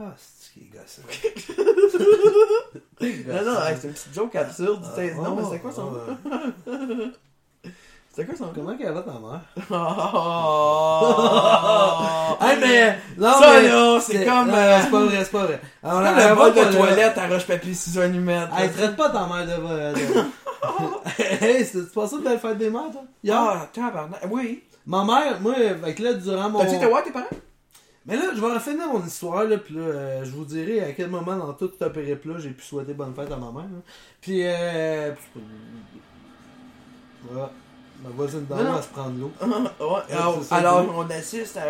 [0.00, 1.02] Ah, c'est qui gossant.
[3.00, 4.82] Non, non, c'est une petite joke absurde.
[4.96, 6.00] Ah, non, oh, mais c'est quoi son nom?
[6.30, 6.40] ah,
[8.14, 8.52] C'était quoi son?
[8.54, 9.40] Comment qu'elle va ta mère?
[11.16, 12.36] Oh!
[12.40, 12.98] Hey, mais.
[13.18, 13.68] Non, Ça, mais.
[13.68, 15.60] là, c'est comme, euh, c'est pas vrai, c'est pas vrai.
[15.82, 16.76] Alors, Comme elle le bol pas de là.
[16.78, 18.48] toilette à roche-papier ciseaux allumette.
[18.56, 19.56] Hey, traite pas ta mère de.
[19.98, 20.00] de...
[21.44, 23.02] hey, c'est- tu penses ça de la fête des mères, toi?
[23.32, 24.20] Ah, tabarnak.
[24.30, 24.62] Oui.
[24.86, 26.60] Ma mère, moi, avec là, durant mon.
[26.60, 27.26] T'as-tu été voir tes parents?
[28.06, 30.92] Mais là, je vais finir mon histoire, là, puis là, euh, je vous dirai à
[30.92, 33.62] quel moment dans tout ce périple-là, j'ai pu souhaiter bonne fête à ma mère.
[33.62, 33.80] là.
[34.20, 35.12] Puis, euh.
[37.22, 37.50] voilà.
[38.04, 38.70] Ma voisine d'en Non, non.
[38.70, 39.32] haut va se prendre l'eau.
[39.80, 40.90] Ouais, c'est alors, ça, alors, oui.
[40.96, 41.62] on assiste à.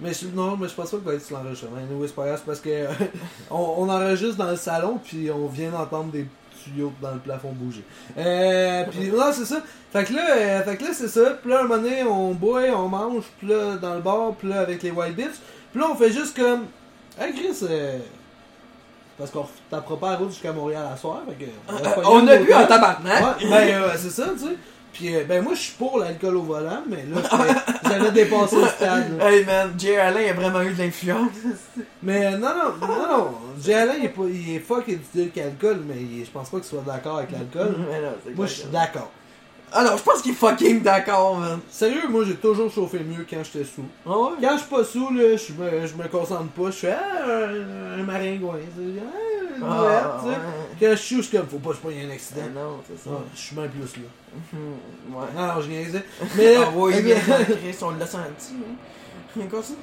[0.00, 1.76] Mais je, non, mais je pense pas qu'il va être sur l'enregistrement.
[1.78, 2.88] Anyway, c'est pas grave, parce que euh,
[3.50, 6.26] on, on enregistre dans le salon, puis on vient d'entendre des
[6.62, 7.84] tuyaux dans le plafond bouger.
[8.18, 9.62] Euh, puis là, c'est ça.
[9.92, 11.30] Fait que là, euh, fait que là c'est ça.
[11.40, 14.48] Puis là, un moment donné, on boit, on mange, puis là, dans le bar, puis
[14.48, 15.34] là, avec les White Bitch.
[15.72, 16.64] Puis là, on fait juste comme.
[17.18, 17.98] Hey, Chris, euh,
[19.16, 21.22] parce qu'on tapera pas la route jusqu'à Montréal à soir.
[21.28, 23.22] Fait que, va Euh, pogner on un a bu en tabarnak.
[23.40, 24.56] Ouais, ben euh, c'est ça, tu sais.
[24.94, 27.20] Puis euh, ben moi je suis pour l'alcool au volant, mais là
[27.84, 29.18] j'avais dépassé le stade.
[29.18, 29.30] là.
[29.30, 31.30] Hey man, Jay Allen a vraiment eu de l'influence.
[32.02, 33.34] Mais non, non, non, non.
[33.60, 34.84] Jay Allen, il est, pas, il est fuck
[35.34, 37.76] qu'alcool, mais je pense pas qu'il soit d'accord avec l'alcool.
[38.36, 39.10] Moi je suis exactement.
[39.76, 41.58] Alors, je pense qu'il est fucking d'accord, man.
[41.68, 43.84] Sérieux, moi j'ai toujours chauffé mieux quand j'étais sous.
[44.06, 44.30] Ah ouais?
[44.40, 47.26] Quand je suis pas sous, là, je me, je me concentre pas, je fais ah,
[47.26, 49.00] un, un maringouin, ah, une
[49.64, 50.28] Ah, boulette, tu sais.
[50.28, 50.36] ouais.
[50.80, 52.40] Quand je suis, je suis comme, faut pas que je pogne un Ah, accident.
[52.54, 53.10] non, c'est ça.
[53.14, 54.08] Ah, je suis bien plus là.
[54.52, 55.26] Mhm, Ouais.
[55.36, 56.04] Non, non, je niaisais.
[56.36, 58.52] Mais, Ah oui, Chris, on l'a senti.
[58.54, 59.40] Hein.
[59.42, 59.74] Encore ça?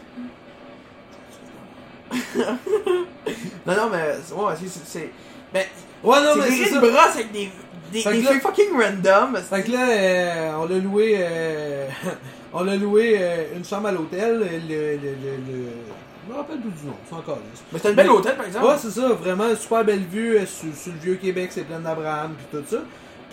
[3.65, 4.53] non, non, mais ouais,
[4.85, 5.09] c'est-
[5.53, 5.65] Ben,
[6.03, 7.49] ouais, non, mais c'est une brosse avec des,
[7.91, 9.37] des, là- fucking random.
[9.37, 11.87] Fait que là, euh, on l'a loué, euh,
[12.53, 14.39] on l'a loué euh, une chambre à l'hôtel.
[14.39, 15.69] Le, le, le, le-
[16.27, 17.41] je me rappelle plus du nom, c'est encore là.
[17.71, 18.65] Mais c'était un bel hôtel, par exemple.
[18.67, 22.35] Ouais, c'est ça, vraiment super belle vue sur, sur le vieux Québec, c'est plein d'Abraham,
[22.37, 22.81] puis tout ça.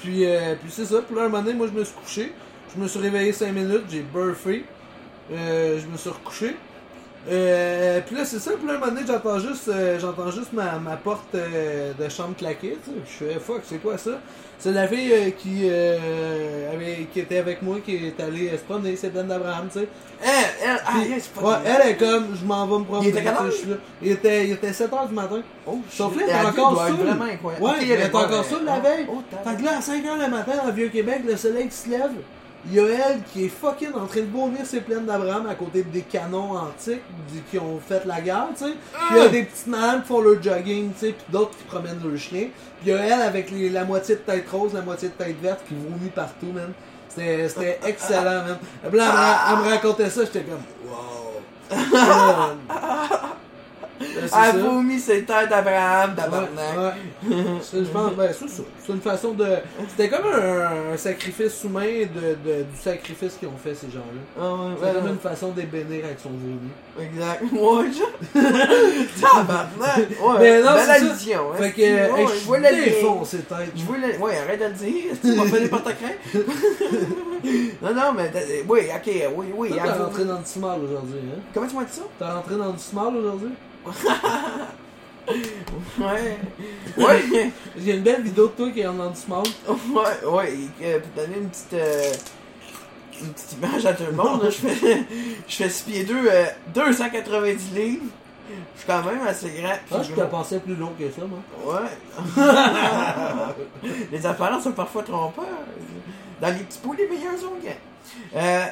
[0.03, 2.33] Puis, euh, puis c'est ça, puis là, un moment donné, moi, je me suis couché.
[2.75, 4.65] Je me suis réveillé 5 minutes, j'ai burfé.
[5.31, 6.57] Je me suis recouché.
[7.31, 10.53] Euh, puis là, c'est ça, puis là, un moment donné, j'entends juste, euh, j'entends juste
[10.53, 12.97] ma, ma porte euh, de chambre claquer, tu sais.
[13.05, 14.13] Je fais, fuck, c'est quoi ça?
[14.61, 18.53] C'est la fille euh, qui, euh, avait- qui était avec moi, qui est allée euh,
[18.59, 19.89] se promener, c'est plein d'Abraham, tu sais.
[20.21, 20.31] Elle,
[20.65, 23.07] elle, ah, Puis- ouais, elle est comme, je m'en vais me promener.
[23.07, 23.45] Il était quelle heure?
[23.45, 23.77] tu sais, je suis là.
[24.03, 25.41] Il était, il était 7h du matin.
[25.65, 26.97] Oh, Sauf là, t'es La encore saoul.
[26.97, 27.65] vraiment incroyable.
[27.65, 29.07] Ouais, Ok, mais elle pas- encore saoul la veille.
[29.09, 32.11] oh, Fait que là, à 5h le matin, le Vieux-Québec, le soleil qui se lève,
[32.67, 35.55] il y a elle qui est fucking en train de vomir ses plaines d'Abraham à
[35.55, 37.03] côté des canons antiques
[37.51, 38.71] qui ont fait la guerre, tu sais.
[38.93, 41.57] Puis il y a des petites madames qui font leur jogging, tu sais, puis d'autres
[41.57, 42.49] qui promènent leur chien.
[42.81, 45.15] Puis il y a elle avec les- la moitié de tête rose, la moitié de
[45.15, 46.73] tête verte qui vomit partout, man.
[47.09, 48.59] C'était c'était excellent, man.
[48.89, 50.95] Puis là, elle me racontait ça, j'étais comme, wow.
[54.23, 54.53] Euh.
[54.55, 56.15] Elle vomi ses têtes d'Abraham.
[57.63, 58.63] C'est- Je pense, ben, c'est ça.
[58.87, 59.47] C'est une façon de.
[59.89, 61.83] C'était comme un, un sacrifice humain
[62.15, 64.21] de, de- du sacrifice qu'ils ont fait, ces gens-là.
[64.41, 65.11] Ah ouais, C'est comme ouais.
[65.11, 66.71] une façon de bénir avec son vomi.
[67.01, 67.43] Exact.
[67.53, 68.41] Ouais, je...
[69.21, 69.97] Tabarnak.
[69.99, 70.95] Ouais, Mais non, c'est ça.
[71.39, 71.43] hein.
[71.59, 71.81] Fait que,
[72.13, 73.73] Ouais, je vois défonce ces têtes.
[73.77, 74.19] Je vois le...
[74.19, 75.13] Ouais, arrête de le dire.
[75.23, 75.89] Tu m'as fait des porte
[77.83, 78.31] Non, non, mais...
[78.31, 79.79] t'as- Oui, ok, oui, oui.
[79.79, 80.05] Avoue.
[80.05, 81.41] rentré dans du small aujourd'hui, hein?
[81.55, 82.03] Comment tu m'as dit ça?
[82.19, 83.51] T'es rentré dans du small aujourd'hui?
[85.99, 86.39] Ouais.
[86.97, 87.51] Ouais.
[87.77, 89.45] A une belle vidéo de toi qui est du small.
[89.69, 90.55] Ouais, ouais.
[90.81, 91.75] et, pour donner une petite...
[91.75, 92.13] euh,
[93.21, 95.05] Une petite image à tout le monde, là, je fais,
[95.49, 96.31] je fais 6 pieds 2,
[96.75, 98.05] 290 livres.
[98.75, 99.75] Je suis quand même assez grand.
[99.93, 101.41] Ah, je te pensais plus long que ça, moi.
[101.67, 101.91] Ouais.
[104.13, 105.45] les apparences sont parfois trompeurs.
[106.41, 108.37] Dans les petits pots, les meilleurs sont grands.
[108.37, 108.65] Euh,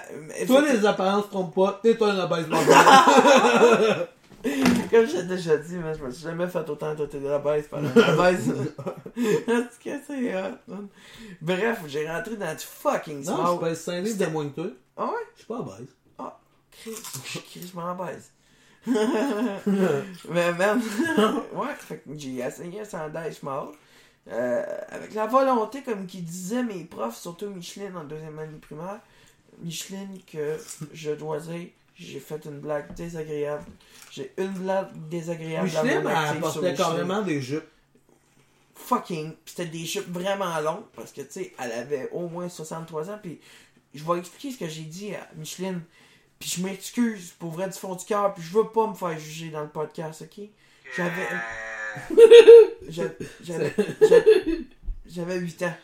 [0.46, 1.78] Toi, les apparences trompent pas.
[1.82, 2.46] T'es toi un abaisse
[4.90, 7.80] Comme j'ai déjà dit, je me suis jamais fait autant doter de la baisse par
[7.80, 8.48] la baisse.
[9.16, 10.88] Est-ce que c'est hot, man?
[11.40, 14.70] Bref, j'ai rentré dans du fucking Non, je pèse 5 livres de moins que toi.
[14.96, 15.12] Ah ouais?
[15.34, 15.96] Je suis pas abaisse.
[16.82, 16.94] Chris,
[17.50, 18.30] Chris, je m'en baise.
[18.86, 20.80] mais même,
[21.54, 23.68] ouais, j'ai essayé un chandail small.
[24.28, 29.00] Euh, avec la volonté, comme qui disaient mes profs, surtout Micheline en deuxième année primaire,
[29.60, 30.56] Micheline, que
[30.92, 33.64] je dois dire, j'ai fait une blague désagréable.
[34.16, 36.02] J'ai une blague désagréable dans Micheline,
[36.34, 37.64] elle portait carrément des jupes.
[38.74, 39.32] Fucking.
[39.32, 43.10] Pis c'était des jupes vraiment longues, parce que, tu sais, elle avait au moins 63
[43.10, 43.40] ans, puis
[43.94, 45.80] je vais expliquer ce que j'ai dit à Micheline.
[46.38, 49.18] Puis je m'excuse pour vrai du fond du cœur, puis je veux pas me faire
[49.18, 50.44] juger dans le podcast, ok?
[50.96, 51.28] J'avais.
[52.88, 53.16] J'avais.
[53.42, 53.74] J'avais.
[54.00, 54.58] j'avais-
[55.06, 55.74] J'avais 8 ans.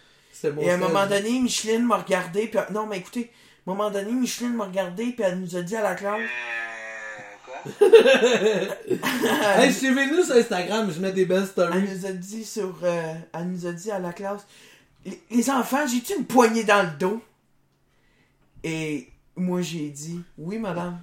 [0.60, 2.58] Et à un moment donné, Micheline m'a regardé, puis.
[2.72, 3.30] Non, mais écoutez,
[3.66, 6.20] à un moment donné, Micheline m'a regardé, puis elle nous a dit à la classe.
[9.58, 11.82] Hey, suivez-nous sur Instagram, je mets des belles Elle stories.
[11.82, 12.76] nous a dit sur.
[12.82, 14.46] euh, elle nous a dit à la classe.
[15.04, 17.20] Les, les enfants, j'ai-tu une poignée dans le dos?
[18.64, 21.00] Et moi, j'ai dit, oui, madame.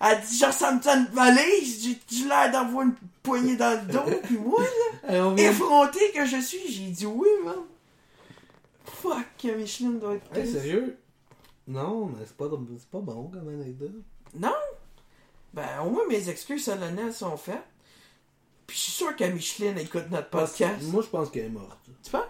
[0.00, 4.20] Elle dit, je ressemble à une valise, j'ai l'air d'avoir une poignée dans le dos,
[4.24, 4.60] puis moi,
[5.08, 7.54] là, effronté que je suis, j'ai dit oui, man.
[8.86, 10.98] Fuck, Micheline doit être Hey, sérieux?
[11.68, 12.46] Non, mais c'est pas,
[12.78, 13.90] c'est pas bon comme anecdote.
[14.34, 14.54] Non?
[15.52, 17.64] Ben, au moins mes excuses solennelles sont faites.
[18.66, 20.82] Puis je suis sûr que Micheline écoute notre podcast.
[20.84, 21.78] Moi, je pense qu'elle est morte.
[22.02, 22.22] Tu penses?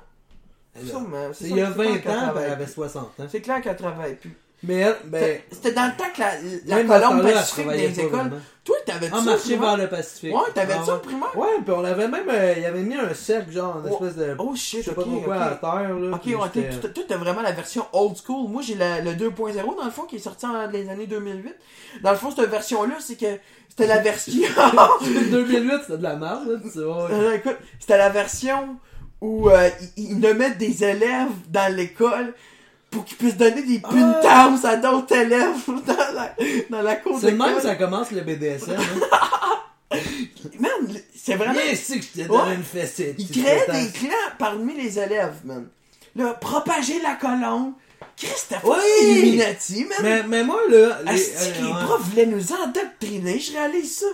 [0.84, 1.30] Sûrement.
[1.32, 2.72] C'est Il y a c'est clair 20 qu'elle ans, ben, elle avait plus.
[2.74, 3.26] 60 ans.
[3.28, 4.36] C'est clair qu'elle travaille plus.
[4.66, 8.32] Mais elle, ben, C'était dans le temps que la, la colombe pacifique pas écoles.
[8.64, 9.60] Toi, t'avais-tu marché primaire?
[9.60, 10.34] vers le Pacifique.
[10.34, 11.38] Ouais, t'avais Ah, ça au primaire?
[11.38, 14.04] Ouais, puis on avait même, euh, il avait mis un cercle, genre, une Oh.
[14.04, 15.42] espèce de, Oh je shit, sais ok, pas trop quoi ok.
[15.42, 16.16] à terre, là.
[16.16, 18.48] Ok, ouais, toi, t'as vraiment la version old school.
[18.50, 21.54] Moi, j'ai le 2.0 dans le fond qui est sorti en les années 2008.
[22.02, 24.42] Dans le fond, cette version-là, c'est que c'était la version.
[25.30, 27.06] 2008, c'était de la merde, là, tu sais, ouais.
[27.12, 28.76] Euh, écoute, c'était la version
[29.20, 32.34] où euh, ils, ils nommaient des élèves dans l'école
[32.96, 34.54] pour qu'ils puissent donner des Ah!
[34.64, 35.52] à d'autres élèves
[35.86, 36.34] dans la,
[36.70, 39.98] dans la cour C'est même que ça commence le BDSM, hein.
[40.58, 40.70] Man,
[41.14, 41.52] c'est vraiment...
[41.54, 42.54] Viens ici que je te donne Ouais.
[42.54, 43.14] une.
[43.18, 43.82] Ils petite créaient pétasse.
[43.92, 45.68] des clans parmi les élèves, man.
[46.16, 47.72] Là, propager la colombe.
[48.16, 48.76] Christophe Oui!
[49.02, 49.98] Illuminati, man.
[50.02, 51.84] Mais, mais moi, là, les, Asti que euh, les ouais.
[51.84, 54.06] profs voulaient nous endoctriner, je réalise ça.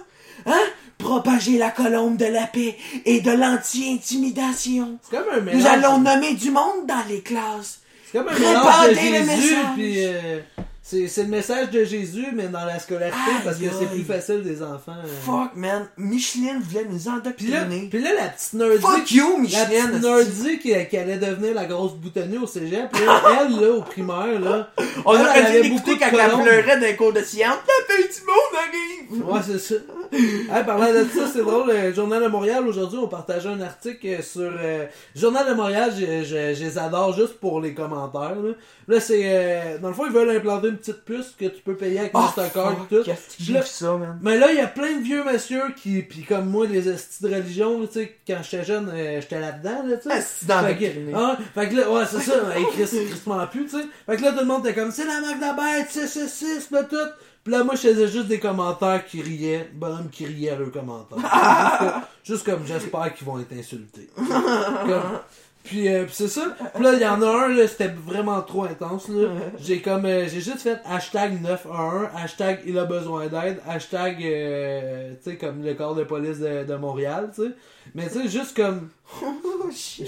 [0.47, 0.61] Hein?
[0.99, 4.99] Propager la colombe de la paix et de l'anti-intimidation.
[5.03, 5.63] c'est comme un mélange.
[5.63, 7.81] Nous allons nommer du monde dans les classes.
[8.13, 10.41] C'est comme un mélange de Jésus, puis euh,
[10.85, 14.03] c'est c'est le message de Jésus, mais dans la scolarité, Aïe, parce que c'est plus
[14.03, 14.97] facile des enfants.
[15.05, 15.09] euh.
[15.25, 15.87] Fuck, man.
[15.97, 17.89] Micheline voulait nous là, endoctriner.
[17.89, 19.69] puis là, la petite nerdy, Fuck you, la Micheline.
[19.69, 20.43] petite asti.
[20.43, 24.41] nerdy qui, qui allait devenir la grosse boutonnée au cégep, là, elle, là, au primaire,
[24.41, 24.71] là,
[25.05, 27.57] On elle, aurait dû l'écouter quand elle pleurait d'un cours de science.
[27.67, 29.25] La fin du monde arrive.
[29.31, 29.81] Ouais, c'est ça.
[30.13, 31.71] Hey, parlant de ça, c'est drôle.
[31.73, 34.51] Le Journal de Montréal, aujourd'hui, on partageait un article sur...
[34.61, 38.35] Euh, Journal de Montréal, je, je, je les adore juste pour les commentaires.
[38.35, 38.53] Là,
[38.89, 39.23] là c'est...
[39.25, 42.13] euh, dans le fond, ils veulent implanter une petite puce que tu peux payer avec
[42.15, 43.53] Oh, Mastercard et tout.
[43.53, 44.19] Là- ça, man.
[44.23, 46.03] Mais là, il y a plein de vieux messieurs qui...
[46.03, 49.85] Puis comme moi, les estis de religion, tu sais, quand j'étais jeune, euh, j'étais là-dedans,
[49.87, 50.47] là, tu sais.
[50.47, 50.93] D'endoctriner.
[50.93, 53.85] Fait que, ah, fait que là, ouais, c'est ça, hey, Chris, Chris plus, tu sais.
[54.07, 56.07] Fait que là, tout le monde était comme, c'est la marque de la bête, c'est,
[56.07, 56.97] c'est, c'est, tout.
[57.45, 60.71] Pis là, moi, je faisais juste des commentaires qui riaient, bonhomme qui riait à leurs
[60.71, 61.19] commentaires.
[61.19, 61.29] juste,
[61.79, 64.09] comme, juste comme, j'espère qu'ils vont être insultés.
[64.17, 65.21] Comme-
[65.65, 66.57] puis, euh, puis c'est ça.
[66.75, 69.29] Puis là, il y en a un, là, c'était vraiment trop intense, là.
[69.61, 75.15] J'ai comme, euh, j'ai juste fait hashtag 911, hashtag il a besoin d'aide, hashtag, euh,
[75.23, 77.51] tu sais, comme le corps de police de, de Montréal, tu sais.
[77.95, 78.89] Mais tu sais, juste comme,
[79.23, 80.07] Oh, shit.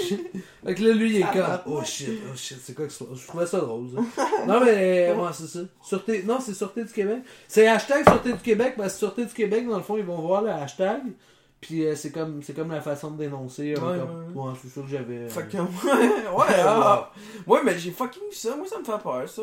[0.64, 3.04] fait que là, lui, il est comme, oh shit, oh shit, c'est quoi que c'est?
[3.14, 4.26] Je trouvais ça drôle, ça.
[4.46, 5.60] non, mais, ouais, c'est ça.
[5.82, 7.18] Sûreté, non, c'est Sûreté du Québec.
[7.46, 10.20] C'est hashtag Sûreté du Québec, parce que Sûreté du Québec, dans le fond, ils vont
[10.20, 11.02] voir le hashtag.
[11.66, 13.74] Puis euh, c'est comme, c'est comme la façon de dénoncer.
[13.76, 15.16] euh, Ouais, comme, ouais, c'est ça que j'avais.
[15.18, 15.28] euh.
[15.28, 15.62] Fait que, ouais,
[16.36, 17.10] ouais, ah.
[17.46, 18.54] ouais, mais j'ai fucking vu ça.
[18.56, 19.42] Moi, ça me fait peur, ça.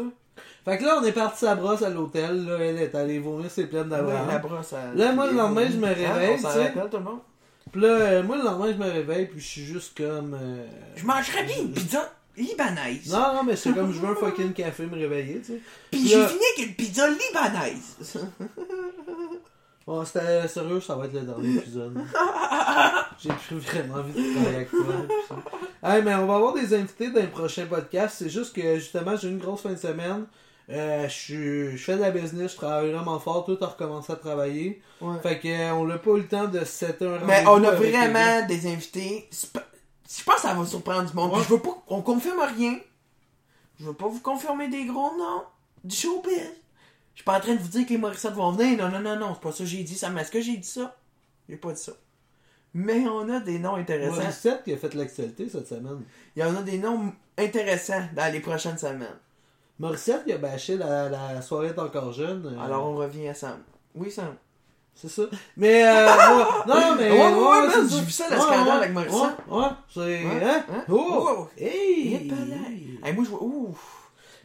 [0.64, 3.50] Fait que là, on est parti sa brosse à l'hôtel, là, elle est allée vomir
[3.50, 4.28] ses Ouais, d'Abraham.
[4.28, 7.04] la brosse, elle- Là, moi, le lendemain, je me Hein, réveille, On rappelle, tout le
[7.04, 7.20] monde?
[7.72, 10.38] Puis là, euh, moi, le lendemain, je me réveille, puis je suis juste comme.
[10.40, 13.12] euh, Je mangerais bien une pizza libanaise.
[13.12, 15.60] Non, non, mais c'est comme, je veux un fucking café me réveiller, tu sais.
[15.92, 17.98] Puis Puis j'ai là- fini avec une pizza libanaise.
[19.88, 21.98] Bon, c'était sérieux, ça va être le dernier épisode.
[23.20, 24.84] J'ai plus vraiment envie de travailler avec toi.
[25.84, 28.18] Hey, mais on va avoir des invités dans les prochains podcasts.
[28.20, 30.26] C'est juste que justement, j'ai une grosse fin de semaine.
[30.70, 33.46] Euh, je fais de la business, je travaille vraiment fort.
[33.46, 34.82] Tout a recommencé à travailler.
[35.02, 35.18] Ouais.
[35.22, 37.64] Fait que euh, on n'a pas eu le temps de se setter un Mais on
[37.64, 39.28] a vraiment des invités.
[39.32, 41.34] Je pense que ça va surprendre du monde.
[41.34, 41.44] Ouais.
[41.44, 42.78] je veux pas qu'on confirme rien.
[43.80, 45.44] Je veux pas vous confirmer des gros noms
[45.84, 46.52] du showbiz.
[47.14, 48.78] Je suis pas en train de vous dire que les Morissette vont venir.
[48.78, 49.34] Non, non, non, non.
[49.36, 49.96] C'est pas ça que j'ai dit.
[49.96, 50.96] Ça, mais est-ce que j'ai dit ça?
[51.50, 51.92] J'ai pas dit ça.
[52.74, 54.16] Mais on a des noms intéressants.
[54.16, 56.02] Morissette qui a fait l'actualité cette semaine.
[56.36, 59.18] Il y en a des noms intéressants dans les prochaines semaines.
[59.78, 62.46] Morissette qui a bâché la, la soirée encore jeune.
[62.46, 63.60] euh, Alors on revient à Sam.
[63.94, 64.36] Oui, Sam.
[64.96, 65.24] C'est ça.
[65.58, 67.12] Mais, euh, ouais, non, mais.
[67.12, 69.38] Ouais, ouais, ouais, j'ai vu ça, le scandale avec Morissette.
[69.50, 70.00] Ouais, ouais, c'est.
[70.26, 70.64] Ouais, Hein?
[70.72, 70.84] hein?
[70.90, 71.28] Oh!
[71.40, 71.48] Oh!
[71.58, 72.14] Hey!
[72.14, 72.58] Et palais.
[73.04, 73.44] Hey, moi, je vois.
[73.44, 73.76] Ouh!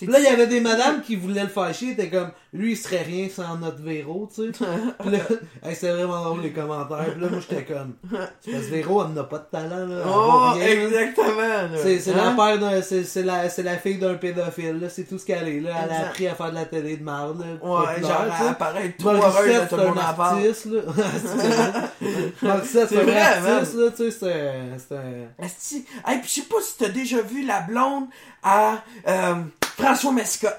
[0.03, 3.03] Là, il y avait des madames qui voulaient le fâcher, étaient comme, lui, il serait
[3.03, 4.65] rien sans notre Véro, tu sais.
[5.05, 5.19] Là,
[5.65, 7.13] hey, c'était vraiment drôle les commentaires.
[7.13, 7.95] Puis là, moi, j'étais comme,
[8.41, 9.97] c'est parce que Véro, elle n'a pas de talent, là.
[10.05, 11.37] Elle Oh, rien, exactement!
[11.39, 11.69] là.
[11.83, 12.35] C'est c'est Hein?
[12.37, 14.89] la père c'est c'est la, c'est la fille d'un pédophile, là.
[14.89, 15.71] C'est tout ce qu'elle est, là.
[15.85, 17.47] Elle a appris à faire de la télé de marde, là.
[17.63, 20.39] Ouais, genre, elle apparaît trop heureuse de tout c'est le monde en parle.
[20.39, 20.81] artiste, là.
[22.43, 26.11] Morissette, c'est C'est un vrai, artiste, là, tu sais, c'est c'est un...
[26.11, 28.07] Hey, puis je sais pas si t'as déjà vu la blonde
[28.43, 29.35] à euh,
[29.79, 30.57] François Mescott.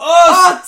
[0.00, 0.04] Oh,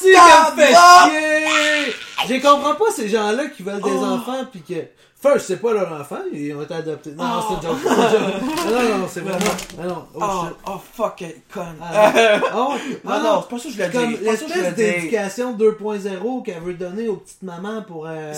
[0.00, 0.54] tu tabarnak!
[0.56, 0.74] fais
[1.10, 1.94] chier!
[2.28, 4.04] Je comprends pas ces gens-là qui veulent des Oh.
[4.04, 4.84] enfants pis que.
[5.32, 7.10] First, c'est pas leur enfant, ils ont été adoptés.
[7.12, 7.42] Non, Oh.
[7.48, 7.82] c'est une joke.
[8.66, 9.38] Non, non, non, c'est vraiment.
[9.80, 11.76] Ah non, oh, Oh, oh fuck, conne.
[11.82, 12.68] Ah, Euh, Ah non,
[13.06, 17.08] Ah non, c'est pas ça que je l'ai Comme l'espèce d'éducation 2.0 qu'elle veut donner
[17.08, 18.32] aux petites mamans pour euh,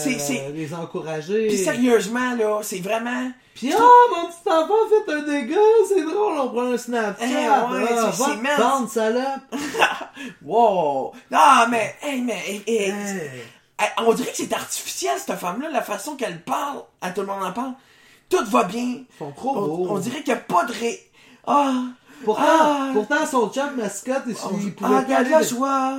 [0.54, 1.48] les encourager.
[1.48, 3.30] Puis sérieusement, là, c'est vraiment.
[3.54, 5.56] Puis oh, mon petit enfant a fait un dégât,
[5.88, 7.24] c'est drôle, on prend un Snapchat.
[7.26, 9.24] Eh, ouais, ah, c'est- prendre, salope.
[10.44, 11.12] Wow!
[11.30, 11.38] Non,
[11.70, 12.92] mais, hey, mais, hey, hey,
[13.98, 16.82] On dirait que c'est artificiel, cette femme-là, la façon qu'elle parle.
[17.00, 17.72] À tout le monde en parle.
[18.28, 18.82] Tout va bien.
[18.82, 19.86] Ils sont trop On, beaux.
[19.90, 21.10] on dirait qu'il n'y a pas de ré.
[21.46, 21.72] Ah!
[22.24, 22.90] Pourtant, Ah.
[22.92, 25.94] pourtant son chum mascotte, il, Oh, il pouvait ah, il y a de la joie.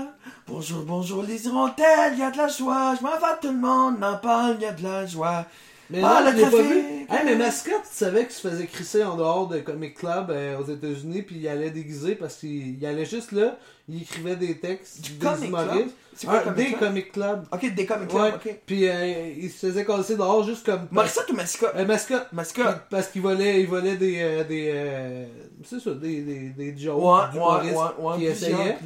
[0.47, 2.93] Bonjour, bonjour les hirondelles, il y a de la joie.
[2.97, 5.45] Je m'en vais, tout le monde m'en parle, il y a de la joie.
[5.91, 6.69] Mais Ah, le pas trafic.
[6.71, 6.77] vu.
[7.09, 10.59] Hey, mais mascotte, tu savais qu'il se faisait crisser en dehors de Comic Club euh,
[10.59, 14.59] aux États-Unis, puis il allait déguiser parce qu'il il allait juste là, il écrivait des
[14.59, 15.71] textes, Du des Comic humoristes.
[15.73, 15.87] Club?
[16.13, 16.79] C'est quoi, Un- Comic des Club?
[16.79, 17.45] Comic Club.
[17.51, 18.29] Ok, des comic Ouais.
[18.29, 18.55] clubs, ok.
[18.67, 20.87] Puis euh, il se faisait casser dehors juste comme.
[20.91, 21.71] Morissette ou mascotte?
[21.75, 22.27] Euh, mascotte.
[22.33, 22.81] Mascotte.
[22.91, 24.17] Parce qu'il volait, il volait des.
[24.19, 25.25] euh, des euh,
[25.63, 28.77] c'est ça, des, des, des jokes Ouais, ouais, ouais, qui essayaient.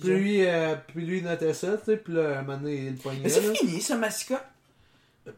[0.00, 2.74] Puis lui, euh, puis lui il notait ça, tu sais, puis là, un moment donné,
[2.76, 3.20] il le poignait.
[3.24, 4.44] Mais c'est fini, ça, mascotte.
[5.26, 5.32] Ben,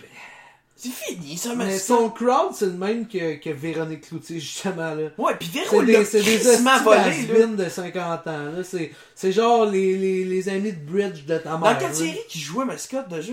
[0.84, 5.08] C'est fini, ça, Mais son crowd, c'est le même que, que Véronique Cloutier, justement, là.
[5.16, 8.62] Ouais, pis Véro C'est des, c'est des de 50 ans, là.
[8.62, 11.72] C'est, c'est genre les, les, les amis de Bridge de ta mère.
[11.72, 13.32] Dans quelle série qui jouait mascotte déjà?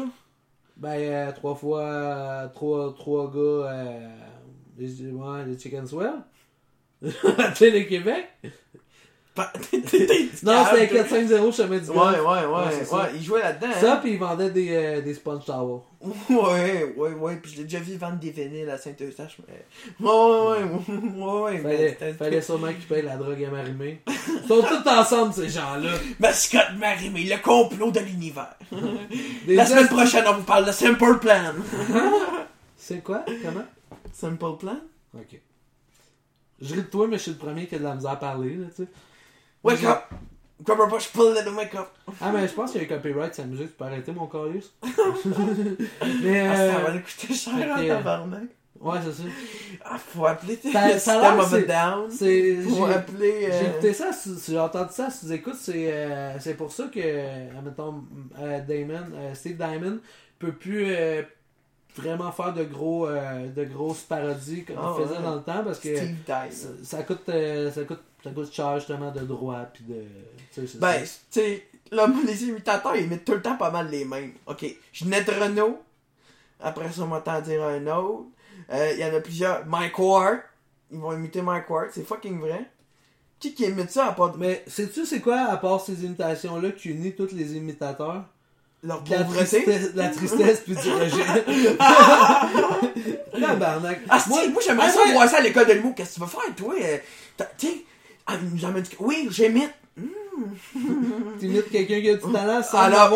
[0.77, 4.07] Ben, euh, trois fois, euh, trois, trois gars, euh,
[4.77, 6.23] les, ouais, les Chicken Swell.
[7.57, 8.29] Télé-Québec.
[10.43, 13.71] Non, c'était t'es- 4-5-0 chemin du Ouais, ouais, Ouais, ouais, ouais, il jouait là-dedans.
[13.79, 13.99] Ça, hein.
[14.01, 15.81] puis ils vendaient des, euh, des sponge towels.
[16.29, 19.65] Ouais, ouais, ouais, pis je l'ai déjà vu vendre des vinyles à Saint-Eustache, mais...
[20.05, 24.01] Ouais, ouais, ouais, ouais, ouais, mais Fallait, fallait sûrement qu'ils payent la drogue à Marimé.
[24.07, 25.91] Ils sont tous ensemble, ces gens-là.
[26.19, 28.55] Mascotte Marimé, le complot de l'univers.
[29.47, 31.53] La semaine prochaine, on vous parle de Simple Plan.
[32.77, 33.23] C'est quoi?
[33.43, 33.65] Comment?
[34.11, 34.79] Simple Plan?
[35.15, 35.39] Ok.
[36.61, 38.15] Je ris de toi, mais je suis le premier qui a de la misère à
[38.17, 38.89] parler, là, tu sais.
[39.63, 40.11] Wake up!
[40.63, 41.89] Grab a brush, pull it, wake up.
[42.21, 44.27] Ah, mais je pense qu'il y a un copyright la musique, tu peux arrêter mon
[44.27, 44.71] calius.
[46.23, 48.43] mais, Ah, ça euh, va coûter cher en tabarnak.
[48.79, 49.23] ouais, c'est ça.
[49.83, 50.87] Ah, faut appeler tes Ça-
[51.39, 52.11] of a Down.
[52.11, 53.41] Faut j'ai, appeler...
[53.47, 54.11] j'ai euh, écouté ça,
[54.47, 58.03] j'ai entendu ça sous écoute, c'est, euh, c'est pour ça que, euh, admettons,
[58.39, 59.97] euh, Damon, euh, Steve Diamond
[60.37, 61.23] peut plus euh,
[61.95, 65.23] vraiment faire de gros, euh, de grosses parodies comme Ah, il faisait ouais.
[65.23, 66.17] dans le temps parce que Steve
[66.83, 70.03] ça, coûte, euh, ça coûte, ça coûte cher justement de droit puis de,
[70.51, 74.05] c'est Ben, tu sais, là, les imitateurs, ils mettent tout le temps pas mal les
[74.05, 74.33] mêmes.
[74.47, 75.81] Ok, Ginette Renault.
[76.59, 78.25] Après ça, on m'entend dire un autre.
[78.71, 79.65] Euh, Il y en a plusieurs.
[79.65, 80.39] Mike Ward.
[80.91, 82.69] Ils vont imiter Mike Ward, c'est fucking vrai.
[83.39, 86.71] Qui qui imite ça à part de Mais sais-tu c'est quoi, à part ces imitations-là,
[86.71, 88.25] qui unit tous les imitateurs?
[88.83, 89.63] Leur la pauvreté?
[89.63, 91.23] tristesse, la tristesse puis du rejet.
[93.39, 93.99] Tabarnak.
[94.09, 95.13] Ah, moi, moi j'aimerais ah, ça ouais.
[95.13, 95.93] voir ça à l'école de l'humour.
[95.95, 96.73] Qu'est-ce que tu vas faire, toi?
[96.81, 96.97] Euh,
[97.57, 97.73] Tu sais,
[98.27, 99.71] ah, nous amène du- Oui, j'imite.
[101.39, 103.11] T'imites quelqu'un qui a du talent sans Alors,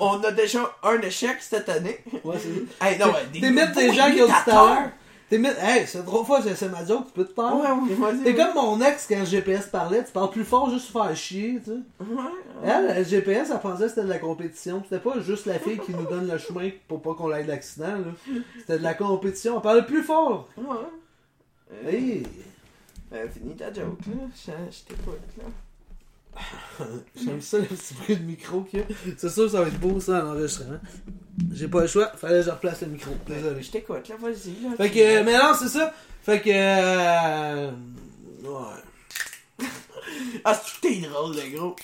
[0.00, 1.98] on, on a déjà un échec cette année.
[2.24, 2.88] Ouais, c'est ça.
[2.90, 4.78] Hey, non, ouais, des des gens qui ont du imitateurs.
[5.28, 5.42] Talent.
[5.44, 7.54] T'imites, hey, c'est trop fois, j'ai fait ma joke, tu peux te taire.
[7.56, 8.22] Ouais, vas-y.
[8.24, 11.16] T'es comme mon ex quand le GPS parlait, tu parles plus fort juste pour faire
[11.16, 11.78] chier, tu sais.
[12.04, 12.30] Ouais,
[12.64, 14.82] Elle, le GPS, elle pensait que c'était de la compétition.
[14.84, 17.86] C'était pas juste la fille qui nous donne le chemin pour pas qu'on ait d'accident,
[17.98, 18.34] là.
[18.58, 19.58] C'était de la compétition.
[19.58, 20.48] On parlait plus fort.
[20.56, 20.64] ouais.
[21.92, 22.22] Hey!
[23.12, 24.28] euh, finis ta joke, là.
[24.34, 25.44] Je, je t'écoute, là.
[27.24, 28.86] J'aime ça le petit bruit de micro qu'il y a.
[29.16, 30.78] C'est sûr que ça va être beau ça en enregistrement.
[31.52, 33.10] J'ai pas le choix, fallait que je replace le micro.
[33.26, 33.62] Désolé.
[33.62, 34.76] Je t'écoute, là, vas-y, là.
[34.76, 35.92] Fait que, euh, mais non, c'est ça.
[36.22, 37.70] Fait que, euh,
[38.42, 39.66] ouais.
[40.44, 41.76] Ah, c'est t'es drôle, le gros.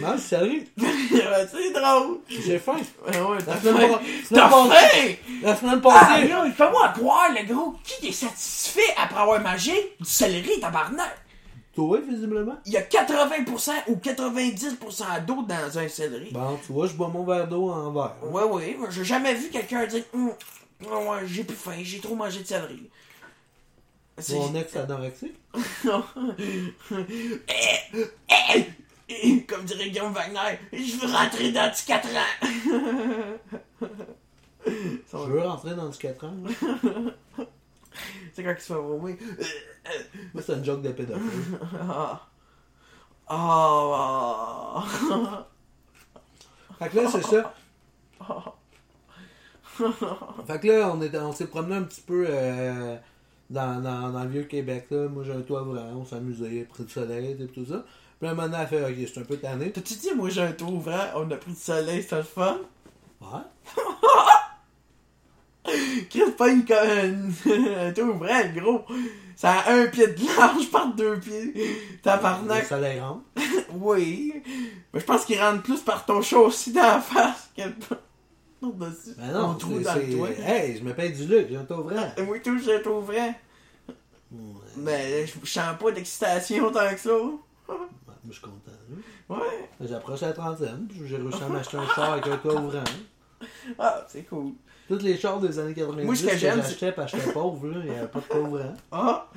[0.00, 0.64] Non, sérieux.
[0.78, 2.18] c'est drôle.
[2.28, 2.76] J'ai faim.
[3.06, 3.98] Ouais, ouais, La t'as semaine, faim.
[3.98, 4.02] pas-
[4.34, 7.74] T'as semaine passée, la semaine Ah, passée, là, fais-moi croire, le gros.
[7.82, 11.16] Qui est satisfait après avoir mangé du céleri, tabarnak?
[11.76, 12.56] Toi, visiblement?
[12.66, 16.30] Il y a 80% ou 90% d'eau dans un céleri.
[16.32, 18.16] Bon, tu vois, je bois mon verre d'eau en verre.
[18.24, 20.32] Ouais, ouais, j'ai jamais vu quelqu'un dire Hum,
[20.80, 22.90] ouais, ouais, j'ai plus faim, j'ai trop mangé de céleri.
[24.18, 25.36] C'est- Mon ex anorexique.
[27.48, 27.94] Eh,
[28.56, 28.64] eh,
[29.08, 33.36] eh, Comme dirait Guillaume Wagner, je veux rentrer dans 4 ans.
[34.66, 36.34] Je veux rentrer dans du 4 ans.
[38.34, 39.16] C'est quand il se fait vomir.
[40.34, 41.58] Moi, c'est une joke de pédophile.
[41.78, 42.20] Ah.
[43.28, 44.84] Ah.
[46.78, 47.54] Fait que là, c'est ça.
[50.46, 52.96] Fait que là, on, est- on s'est promené un petit peu euh,
[53.50, 54.86] dans, dans, dans le vieux Québec.
[54.90, 55.08] Là.
[55.08, 57.84] Moi, j'ai un toit ouvrant, on s'amusait, pris du soleil et tout ça.
[58.18, 59.72] Puis là, maintenant, elle fait Ok, suis un peu tanné.
[59.72, 62.58] T'as-tu dit, moi j'ai un tour ouvrant, on a pris du soleil, c'était le fun?
[63.20, 63.42] Ouais.
[66.10, 67.32] Chris, pas une conne.
[67.42, 68.84] T'es vrai, gros.
[69.36, 71.52] Ça a un pied de large par deux pieds.
[71.54, 72.64] Le Tabarnak.
[72.66, 73.22] soleil rentre.
[73.74, 74.42] Oui.
[74.94, 79.14] Mais je pense qu'il rentre plus par ton chat aussi dans la face que par-dessus.
[79.18, 80.30] Ben non, trou c'est- dans le toit.
[80.30, 82.14] Hey, je me paye du luxe, j'ai un taux vrai.
[82.26, 83.34] Oui, tout, j'ai tout vrai.
[84.32, 84.38] Ouais.
[84.78, 87.10] Mais je sens pas d'excitation tant que ça.
[87.10, 87.88] Moi,
[88.28, 88.72] je suis content.
[89.28, 89.36] là.
[89.36, 89.68] Ouais.
[89.82, 92.84] J'approche la trentaine, puis j'ai réussi à m'acheter un char avec un toit ouvrant.
[93.78, 94.52] Ah, c'est cool.
[94.88, 97.32] Tous les chars des années 90 Moi, ce que que j'aime, j'achetais parce que j'étais
[97.32, 98.74] pauvre, là, il n'y avait pas de toit ouvrant.
[98.92, 99.28] Ah.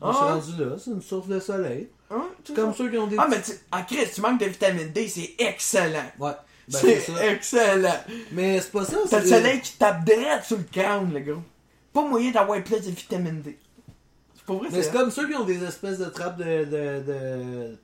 [0.00, 0.34] Moi, je suis Ah.
[0.34, 1.88] rendu là, c'est une source de soleil.
[2.10, 2.78] Ah, C'est c'est comme ça.
[2.78, 3.16] ceux qui ont des...
[3.18, 3.52] Ah, mais tu...
[3.72, 6.04] Ah, Chris, tu manques de vitamine D, c'est excellent.
[6.20, 6.30] Ouais,
[6.68, 7.26] ben c'est c'est ça.
[7.32, 7.96] excellent.
[8.32, 9.20] Mais c'est pas ça, T'as c'est...
[9.22, 11.42] le soleil qui tape direct sur le crâne, le gros.
[11.92, 13.58] Pas moyen d'avoir plus de vitamine D.
[14.36, 16.64] C'est pas vrai, Mais c'est c'est comme ceux qui ont des espèces de trappes de...
[16.64, 17.78] de, de...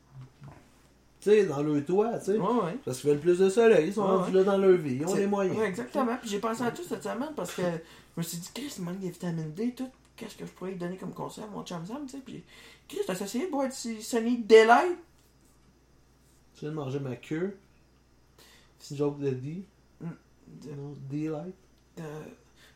[1.21, 2.39] Tu sais, dans leur toit, tu sais.
[2.39, 2.77] Ouais, ouais.
[2.85, 5.09] Parce qu'ils veulent plus de soleil, ils sont rendus là dans leur vie, ils ont
[5.09, 5.59] C'est- les moyens.
[5.59, 6.17] Ouais, exactement.
[6.21, 7.69] Puis j'ai pensé à tout cette semaine parce que je
[8.17, 9.91] me suis dit, Chris, il manque des vitamines D, tout.
[10.17, 12.23] Qu'est-ce que je pourrais lui donner comme conseil à mon chum Sam, tu sais?
[12.25, 12.43] Puis,
[12.89, 14.97] Chris, t'as essayé de boire du Sunny Delight?
[16.55, 17.57] Tu viens de manger ma queue.
[18.79, 19.65] Petit joke de D.
[20.01, 21.55] De- Non, D-Light.
[22.01, 22.23] euh,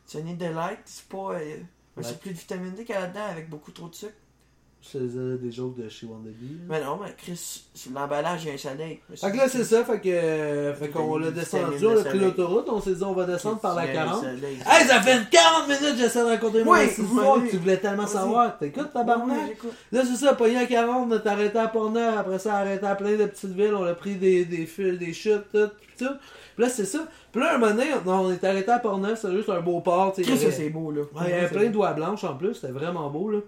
[0.04, 1.34] Sunny Delight, c'est pas.
[1.40, 1.56] euh,
[1.96, 2.02] Ouais.
[2.04, 4.12] C'est plus de vitamine D qu'il y a là-dedans avec beaucoup trop de sucre.
[4.84, 5.86] Je faisais des jokes de B.
[5.86, 6.66] là.
[6.68, 7.62] Mais non, mais Chris,
[7.94, 8.98] l'emballage, il y a un soleil.
[9.14, 12.00] Fait que là, c'est ça, fait que, euh, fait qu'on l'a Des descendu, on de
[12.00, 14.20] a pris l'autoroute, on s'est dit on va descendre par la 40.
[14.24, 16.88] Soleil, Hey, ça fait 40 minutes que j'essaie de raconter moi ouais.
[16.88, 18.58] que tu voulais tellement savoir.
[18.58, 19.56] T'écoutes, tabarnak?
[19.92, 22.96] Là, c'est ça, pogné à 40, on est arrêté à Portneuf, après ça, arrêté à
[22.96, 26.14] plein de petites villes, on a pris des, des fils, des chutes, tout, tout.
[26.56, 27.06] Puis là, c'est ça.
[27.30, 30.12] Puis là, un moment donné, on, est arrêté à Portneuf, c'est juste un beau port,
[30.18, 31.02] avait- ça, c'est beau, là.
[31.24, 33.38] Il y avait plein d'oies blanches en plus, c'était vraiment beau là.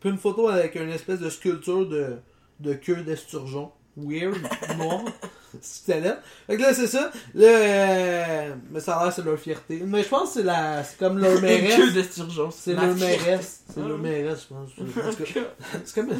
[0.00, 2.16] Puis une photo avec une espèce de sculpture de,
[2.60, 3.70] de queue d'esturgeon.
[3.96, 4.36] Weird,
[4.78, 5.04] noir.
[5.60, 6.20] C'était là.
[6.46, 7.10] Fait que là, c'est ça.
[7.34, 9.82] Là, euh, mais ça a l'air, c'est leur fierté.
[9.84, 11.92] Mais je pense que c'est la, c'est comme leur Une queue mairesse.
[11.92, 12.50] d'esturgeon.
[12.52, 13.64] C'est leur mairesse.
[13.68, 13.88] C'est Ah.
[13.88, 14.70] leur mairesse, je pense.
[14.78, 15.40] En tout cas,
[15.74, 16.10] Une c'est comme,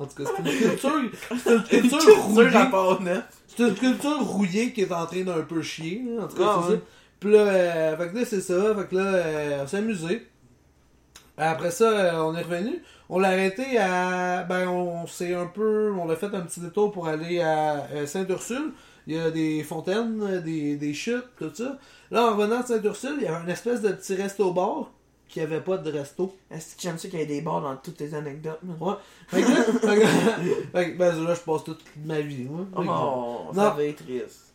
[0.00, 0.90] en tout cas, c'est une sculpture,
[1.44, 3.20] c'est une sculpture culture rouillée.
[3.46, 6.60] C'est une sculpture rouillée qui est en train d'un peu chier, en tout cas, Ah,
[6.66, 6.78] c'est ouais.
[6.78, 6.82] ça.
[7.20, 8.74] Puis là, euh, fait que là, c'est ça.
[8.74, 10.26] Fait que là, euh, on s'est amusé.
[11.38, 12.82] Après ça, euh, on est revenu.
[13.08, 14.44] On l'a arrêté à.
[14.44, 15.92] Ben, on s'est un peu.
[15.98, 18.72] On a fait un petit détour pour aller à euh, Sainte-Ursule.
[19.06, 21.78] Il y a des fontaines, des, des chutes, tout ça.
[22.10, 24.90] Là, en revenant de Sainte-Ursule, il y avait une espèce de petit resto-bar
[25.28, 26.34] qui avait pas de resto.
[26.50, 28.76] Est-ce que j'aime ça qu'il y ait des bars dans toutes tes anecdotes, man?
[28.80, 28.94] Ouais.
[29.28, 30.06] Fait que là, fait que-
[30.78, 32.64] fait que, ben, là, je passe toute ma vie, moi.
[32.76, 33.52] Oh, Non.
[33.54, 34.45] ça va être triste.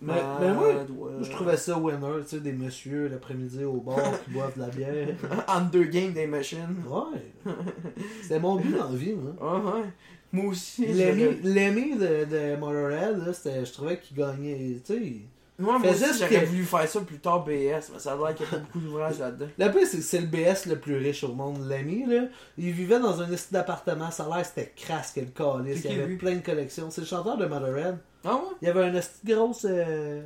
[0.00, 1.10] Mais- mais moi, ouais.
[1.22, 4.68] Je trouvais ça winner, tu sais, des messieurs l'après-midi au bar qui boivent de la
[4.68, 5.08] bière.
[5.48, 6.76] Entre deux games des machines.
[6.86, 7.52] Ouais.
[8.22, 9.32] C'était mon but dans la vie, moi.
[9.40, 9.84] Ah ouais.
[10.32, 10.86] Moi aussi.
[10.86, 13.32] L'ami de, de Motorhead, là,
[13.64, 15.12] je trouvais qu'il gagnait, tu sais.
[15.60, 18.48] Moi, aussi, j'aurais voulu faire ça plus tard BS, mais ça a l'air qu'il y
[18.48, 19.46] a pas beaucoup d'ouvrages là-dedans.
[19.58, 22.26] La pire, c'est que c'est le BS le plus riche au monde, l'ami, là.
[22.56, 25.80] Il vivait dans un esti d'appartement, ça a l'air c'était crasse que le calice.
[25.84, 26.16] Il y avait lui?
[26.16, 26.90] plein de collections.
[26.92, 27.98] C'est le chanteur de Motorhead.
[28.24, 28.40] Ah ouais?
[28.62, 29.66] Il y avait un esti de grosse.
[29.68, 30.22] euh,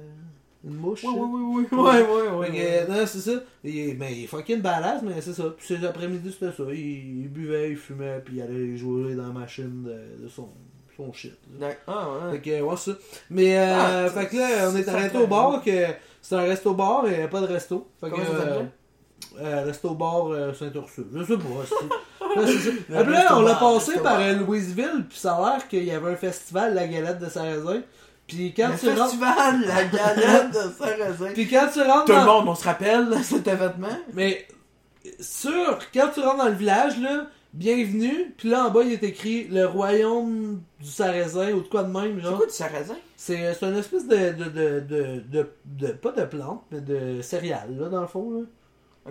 [0.64, 1.02] une mouche.
[1.04, 1.22] Ouais, là.
[1.22, 1.32] ouais,
[1.72, 3.00] ouais, ouais, ouais, ouais, Fait que, ouais.
[3.00, 3.32] non, c'est ça.
[3.64, 5.44] Il, mais il est fucking badass, mais c'est ça.
[5.56, 6.62] Puis ces après-midi, c'était ça.
[6.70, 10.48] Il, il buvait, il fumait, puis il allait jouer dans la machine de, de son,
[10.96, 11.36] son shit.
[11.58, 11.70] là.
[11.88, 12.32] Ah ouais.
[12.32, 12.92] Fait que, ouais, ça.
[13.28, 15.86] Mais, euh, Ah, fait que là, on est arrêté au bar, que
[16.20, 17.88] c'est un resto-bar, a pas de resto.
[18.00, 18.54] Fait que, Comment ça s'appelait?
[18.60, 21.06] euh, euh, resto-bar euh, Saint-Ursule.
[21.12, 21.42] Je sais pas.
[22.36, 26.12] Là, Après, on l'a passé par euh, Louisville, puis ça a l'air qu'il y avait
[26.12, 27.82] un festival, la galette de Sarrazin.
[28.26, 29.02] Puis quand Le tu rentres.
[29.02, 31.32] festival, la galette de Sarrazin.
[31.34, 33.98] Puis quand tu rentres Tout le monde, on se rappelle cet événement.
[34.14, 34.46] Mais
[35.20, 39.02] sûr, quand tu rentres dans le village, là, bienvenue, puis là en bas il est
[39.02, 42.96] écrit le royaume du sarrasin ou de quoi de même, C'est quoi du Sarrazin?
[43.16, 47.20] C'est c'est une espèce de de, de, de, de, de- Pas de plante, mais de
[47.20, 48.30] céréales, là, dans le fond.
[48.30, 48.40] Là.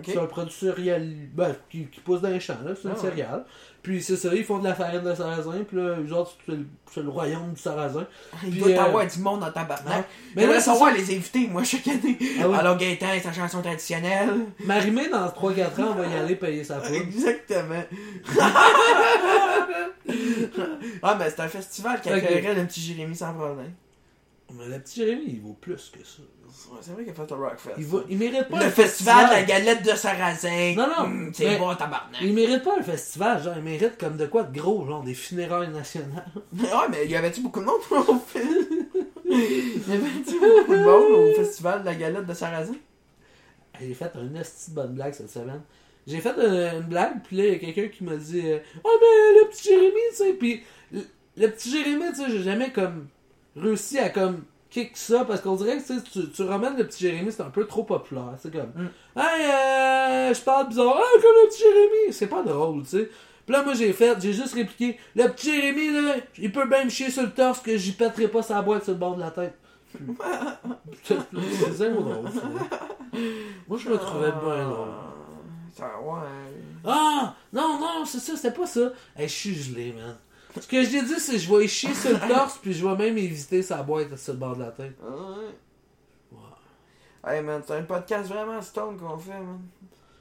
[0.04, 2.96] C'est un produit céréal ben, qui, qui pousse dans les champs, là, c'est une Ah
[3.02, 3.10] ouais.
[3.10, 3.44] céréale.
[3.82, 6.34] Puis c'est ça, ils font de la farine de sarrasin, puis là, autres,
[6.90, 8.06] c'est le, royaume du sarrasin.
[8.44, 10.08] Il Puis, doit y euh, avoir du monde dans ta barnaque.
[10.34, 12.16] Mais Mais là, savoir les invités, moi, chaque année.
[12.40, 12.56] Ah ouais.
[12.56, 14.46] Alors, Gaëtan, sa chanson traditionnelle.
[14.64, 16.94] Marimé, dans 3-4 ans, on va y aller payer sa poudre.
[16.94, 17.82] Exactement.
[21.02, 23.72] ah, ben, c'est un festival qui accueillerait le petit Jérémy sans problème.
[24.54, 26.22] Mais le petit Jérémy, il vaut plus que ça.
[26.70, 27.70] Ouais, c'est vrai qu'il a fait un Rockfest.
[27.78, 30.74] Il, va, il mérite pas le un festival de la galette de Sarrazin.
[30.76, 32.20] Non, non, Hum, c'est bon, tabarnak.
[32.20, 35.14] Il mérite pas un festival, genre, il mérite comme de quoi de gros, genre des
[35.14, 36.26] funérailles nationales.
[36.52, 38.66] Mais ouais, mais il y avait-tu beaucoup de monde au film?
[39.24, 42.74] Il y avait-tu beaucoup de monde au festival de la galette de Sarrazin?
[43.80, 45.62] J'ai fait une esti de bonne blague cette semaine.
[46.06, 48.58] J'ai fait une, une blague, puis là, il y a quelqu'un qui m'a dit euh,
[48.84, 50.32] Oh, mais le petit Jérémy, tu sais.
[50.34, 51.00] Puis le,
[51.36, 53.06] le petit Jérémy, tu sais, j'ai jamais comme
[53.56, 57.30] réussi à comme kick ça parce qu'on dirait que tu, tu, ramènes le petit Jérémy,
[57.30, 58.34] c'est un peu trop populaire.
[58.38, 58.88] C'est comme, Mm.
[59.16, 62.12] hey, euh, je parle bizarre, ah, comme le petit Jérémy.
[62.12, 63.10] C'est pas drôle, tu sais.
[63.44, 66.84] Puis là, moi, j'ai fait, j'ai juste répliqué, le petit Jérémy, là, il peut bien
[66.84, 69.20] me chier sur le torse que j'y pèterai pas sa boîte sur le bord de
[69.20, 69.58] la tête.
[71.04, 72.30] c'est zéro drôle.
[72.32, 72.40] ça.
[73.68, 74.88] Moi, je me trouvais bien drôle.
[75.76, 76.54] Ça, ouais.
[76.84, 77.34] Ah!
[77.52, 78.92] Non, non, c'est ça, c'était pas ça.
[79.16, 80.16] Hey, je suis gelé, man.
[80.60, 82.86] Ce que j'ai dit, c'est que je vais y chier sur le torse, puis je
[82.86, 84.96] vais même éviter sa boîte sur le bord de la tête.
[85.02, 85.52] Ouais.
[86.32, 87.32] Ouais.
[87.34, 89.60] Hey man, c'est un podcast vraiment stone qu'on fait, man.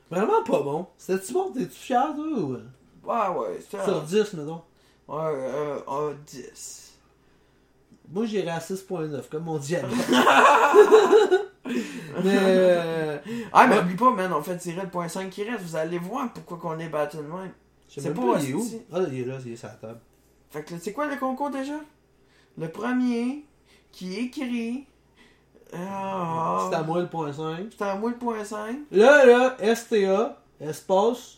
[0.09, 0.87] Vraiment pas bon.
[0.97, 1.51] C'était-tu bon?
[1.51, 2.53] T'es-tu fier, toi, ou...
[2.53, 2.63] euh,
[3.03, 4.61] Ouais, ouais, c'est Sur 10, mettons.
[5.07, 6.93] Ouais, euh, euh, 10.
[8.13, 9.87] Moi, j'irais à 6.9, comme mon diable.
[12.23, 12.37] Mais...
[12.37, 13.17] euh,
[13.53, 13.81] Ah, mais Ouais.
[13.81, 15.63] oublie pas, man, on fait tirer le point 5 qui reste.
[15.63, 17.51] Vous allez voir pourquoi qu'on est battu de même.
[17.87, 18.65] Je sais C'est pas pas, il est où?
[18.91, 19.99] Ah, il est là, il est sur la table.
[20.51, 21.79] Fait que c'est quoi le concours déjà?
[22.57, 23.45] Le premier
[23.91, 24.85] qui écrit.
[25.73, 27.71] Ah, C'est à moi le point 5.
[27.77, 28.77] C'est à moi le point 5.
[28.91, 31.37] Là, là, STA, espace,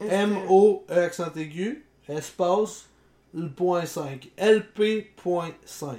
[0.00, 2.88] M-O, E accent aigu, espace,
[3.32, 4.30] le point 5.
[4.36, 5.96] LP.5.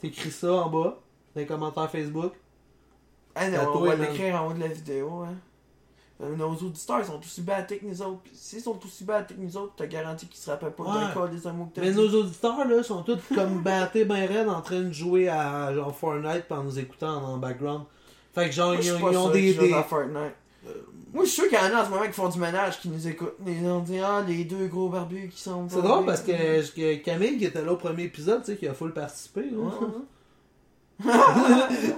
[0.00, 1.00] T'écris ça en bas,
[1.34, 2.32] dans les commentaires Facebook.
[3.36, 5.36] Ah non, on va l'écrire en haut de la vidéo, hein.
[6.22, 8.20] Euh, Nos auditeurs ils sont aussi battés que nous autres.
[8.32, 11.06] S'ils sont aussi battés que nous autres, t'as garanti qu'ils se rappellent pas Ouais.
[11.08, 11.96] l'école des mots que t'as Mais dit.
[11.96, 15.94] nos auditeurs, là, sont tous comme battés ben raides en train de jouer à genre
[15.96, 17.84] Fortnite en nous écoutant en, background.
[18.34, 19.54] Fait que genre, Moi, ils, ils ont des.
[19.54, 20.34] des- à Fortnite.
[21.12, 22.78] Moi, je suis sûr qu'il y en a en ce moment qui font du ménage,
[22.80, 23.34] qui nous écoutent.
[23.46, 25.66] Ils ont dit, ah, les deux gros barbus qui sont.
[25.68, 26.30] C'est drôle parce que,
[26.76, 29.40] que Camille, qui était là au premier épisode, tu sais, qui a full participé.
[29.50, 29.56] là.
[29.56, 29.86] Ouais, ouais.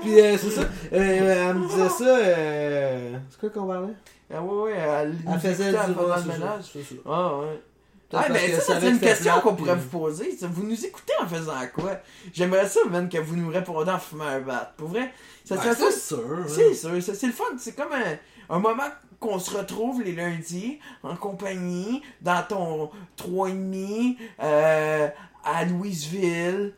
[0.01, 0.63] Puis euh, c'est ça.
[0.93, 2.05] Euh, elle me disait ça.
[2.19, 3.19] Euh...
[3.31, 3.93] C'est quoi qu'on parlait?
[4.35, 6.65] Ah, ouais, ouais, elle, faisait du le ça, ménage.
[6.65, 6.79] ça.
[7.07, 7.61] Ah, ouais.
[8.15, 10.37] Ah, que ça, c'est une question qu'on pourrait vous poser.
[10.43, 11.99] Vous nous écoutez en faisant quoi?
[12.33, 14.73] J'aimerais ça, man, que vous nous répondiez en fumant un bat.
[14.77, 15.11] Pour vrai,
[15.45, 15.91] ça Ben, serait ça.
[15.91, 16.19] c'est sûr.
[16.31, 16.45] hein.
[16.47, 17.45] C'est sûr, c'est le fun.
[17.59, 18.83] C'est comme un, un moment
[19.19, 25.09] qu'on se retrouve les lundis en compagnie dans ton 3,5 euh,
[25.45, 26.75] à Louisville.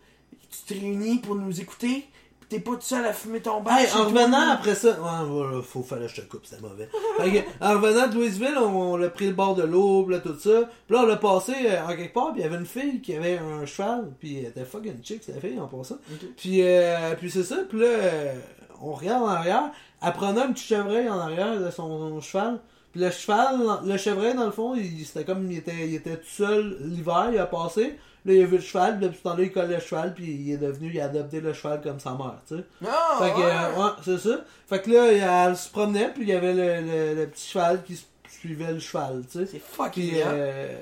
[0.50, 2.08] Tu te réunis pour nous écouter.
[2.49, 3.62] T'es pas tout seul à fumer ton.
[3.66, 6.62] Hey, chez en revenant après ça, ouais, voilà, faut fallait que je te coupe, c'était
[6.62, 6.88] mauvais.
[7.18, 10.38] Que, en revenant de Louisville, on, on a pris le bord de l'eau, là, tout
[10.38, 10.68] ça.
[10.86, 13.01] Puis là, on l'a passé euh, en quelque part, puis il y avait une fille
[13.01, 15.97] qui avait un cheval, puis elle était fucking chick, cette fille, en passant.
[16.12, 16.28] Ok.
[16.36, 18.34] Puis, euh, puis c'est ça, puis là, euh,
[18.82, 19.70] on regarde en arrière,
[20.03, 22.61] elle prenait un petit chevreuil en arrière de son, son cheval.
[22.92, 26.16] Puis le cheval, le chevreuil, dans le fond, il, c'était comme, il était, il était
[26.16, 27.99] tout seul l'hiver, il a passé.
[28.26, 30.24] Là, il a vu le cheval, puis depuis ce temps-là, il colle le cheval, puis
[30.24, 32.64] il est devenu, il a adopté le cheval comme sa mère, tu sais.
[32.86, 33.44] Ah, Fait que, ouais.
[33.44, 34.44] euh, ouais, c'est ça.
[34.66, 37.82] Fait que là, elle se promenait, puis il y avait le, le, le petit cheval
[37.82, 39.46] qui suivait le cheval, tu sais.
[39.46, 40.74] C'est fucking Puis, euh,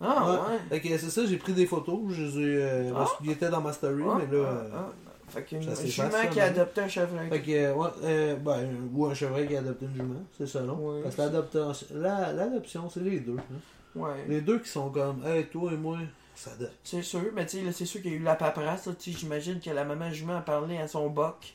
[0.00, 0.58] Ah, ouais.
[0.70, 2.98] Fait que c'est ça, j'ai pris des photos, je les ai, euh, Ah.
[2.98, 4.44] parce qu'il était dans ma story, Ah, mais là...
[4.48, 4.88] ah, euh, ah.
[5.28, 6.48] Fait qu'une jument qui a hein.
[6.48, 7.28] adopté un chevreuil.
[7.28, 10.46] Fait que, euh, ouais, euh, ben, ou un chevreuil qui a adopté une jument, c'est
[10.46, 10.74] ça, non?
[10.76, 13.36] Ouais, Parce que l'adoption, la- l'adoption, c'est les deux.
[13.36, 13.54] hein.
[13.96, 14.24] Ouais.
[14.28, 15.98] Les deux qui sont comme, hey, toi et moi,
[16.38, 16.50] ça.
[16.84, 19.70] C'est sûr, mais tu sais, c'est sûr qu'il y a eu la paperasse, j'imagine que
[19.70, 21.54] la maman jument a parlé à son boc.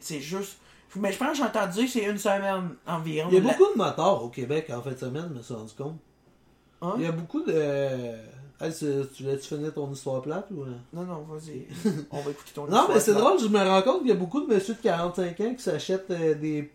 [0.00, 0.58] C'est juste...
[0.96, 3.28] Mais je pense que j'ai entendu que c'est une semaine environ.
[3.30, 5.42] Il y a La- beaucoup de motards au Québec en fin de semaine, je me
[5.42, 5.96] suis rendu compte.
[6.82, 6.94] Hein?
[6.96, 7.52] Il y a beaucoup de.
[8.60, 10.64] Hey, c'est- tu finir ton histoire plate ou.
[10.64, 10.74] euh?
[10.92, 11.66] Non, non, vas-y.
[12.10, 14.12] On va écouter ton Non, mais histoire, c'est drôle, je me rends compte qu'il y
[14.12, 16.70] a beaucoup de messieurs de 45 ans qui s'achètent euh, des,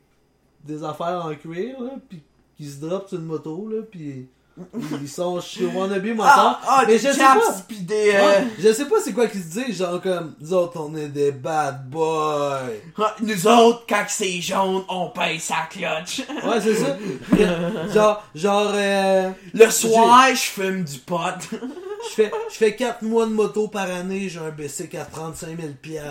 [0.64, 2.22] des affaires en cuir, là, puis
[2.56, 4.30] qui se drop sur une moto, là, puis
[5.02, 6.62] ils sont chez Wannabe Ah, Motard.
[6.68, 7.38] ah, mais je sais pas.
[7.82, 8.12] des...
[8.16, 10.96] euh, Ouais, je sais pas c'est quoi qu'ils se disent, genre comme, nous autres on
[10.96, 12.62] est des bad boys.
[12.98, 16.22] ah, Nous autres, quand c'est jaune, on paye sa clutch.
[16.46, 16.98] Ouais, c'est ça.
[17.94, 21.18] genre, genre, euh, Le soir, je fume du pot.
[22.10, 25.48] je fais, je fais 4 mois de moto par année, j'ai un BC à 35
[25.60, 26.06] 000 piastres.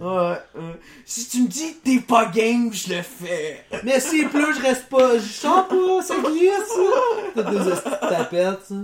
[0.00, 0.62] Ouais, ouais.
[1.04, 3.64] Si tu me dis t'es pas game, je le fais.
[3.82, 5.18] Mais s'il pleut, je reste pas.
[5.18, 7.34] Je chante pas, ça glisse.
[7.34, 8.74] Toutes des estis de tapettes, ça.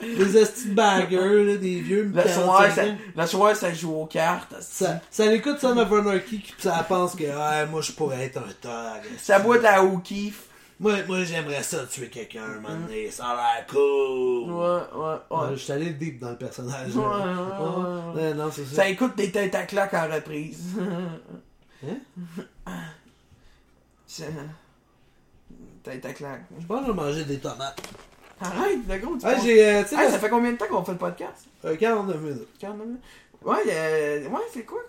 [0.00, 2.04] Des estis de baggers, là, des vieux.
[2.04, 2.96] Le 45 soir, ça, ans.
[3.16, 4.54] le soir, ça joue aux cartes.
[4.60, 8.38] Ça, ça l'écoute Son of Anarchy, puis ça pense que, ouais, moi, je pourrais être
[8.38, 9.10] un thug.
[9.20, 10.44] Ça boit de la O'Keeffe.
[10.80, 13.10] Moi, moi j'aimerais ça tuer quelqu'un un moment donné.
[13.10, 14.50] Ça a l'air cool.
[14.50, 15.48] Ouais, ouais, Ouais, ouais.
[15.52, 16.96] je suis allé deep dans le personnage.
[16.96, 18.22] Ouais, ouais, ouais.
[18.22, 18.76] Ouais, non, c'est ça.
[18.76, 20.76] Ça écoute des têtes à claque en reprise.
[22.66, 22.76] Hein?
[24.06, 24.26] C'est-
[25.82, 26.42] Tête à claque.
[26.60, 27.80] Je pense que je vais manger des tomates.
[28.40, 30.84] Arrête, le gros, tu Ouais, penses- j'ai, euh, Hey, ça fait combien de temps qu'on
[30.84, 31.46] fait le podcast?
[31.64, 32.48] euh, 49 minutes.
[32.58, 33.02] 49 minutes?
[33.42, 34.80] Ouais, euh, ouais, c'est quoi?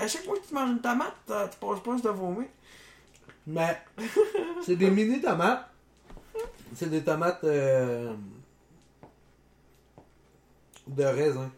[0.00, 2.48] À chaque fois que tu manges une tomate, t'as- tu passes pas de vomir.
[3.46, 3.78] Mais
[4.64, 5.70] c'est des mini tomates.
[6.74, 8.12] C'est des tomates euh,
[10.86, 11.50] de raisin.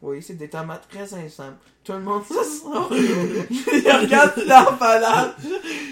[0.00, 1.56] Oui, c'est des tomates très simples.
[1.82, 2.68] Tout le monde se sent.
[3.72, 5.32] Il regarde l'emballage.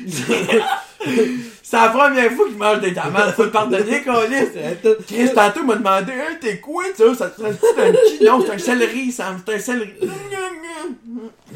[1.63, 3.35] c'est la première fois qu'il mange des tomates.
[3.35, 4.97] Faut le pardonner, Colis.
[5.07, 7.05] Chris, tantôt, m'a demandé, hey, t'es quoi, ça?
[7.15, 8.25] Ça serait un petit.
[8.25, 9.35] Non, c'est un céleri, ça.
[9.47, 9.93] C'est un céleri.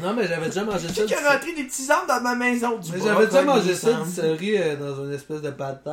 [0.01, 0.93] Non, mais j'avais déjà mangé ça.
[0.95, 2.77] J'ai du- rentré des petits arbres dans ma maison.
[2.77, 5.91] Du Mais j'avais déjà mangé ça du céleri euh, dans une espèce de pâte de!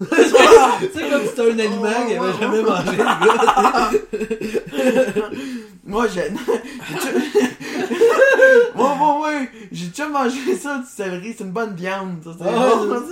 [0.00, 3.90] Tu sais, comme si c'était un aliment qu'il avait jamais mangé, le gars.
[5.84, 6.30] Moi, j'ai.
[8.74, 9.30] Moi, moi, moi,
[9.72, 13.02] j'ai déjà mangé ça du céleri, c'est une bonne viande, ça, c'est Ah, bon,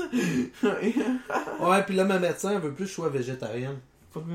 [0.62, 1.68] ça.
[1.68, 3.78] Ouais, puis là, ma médecin, elle veut plus que je sois végétarienne.
[4.12, 4.34] Pourquoi?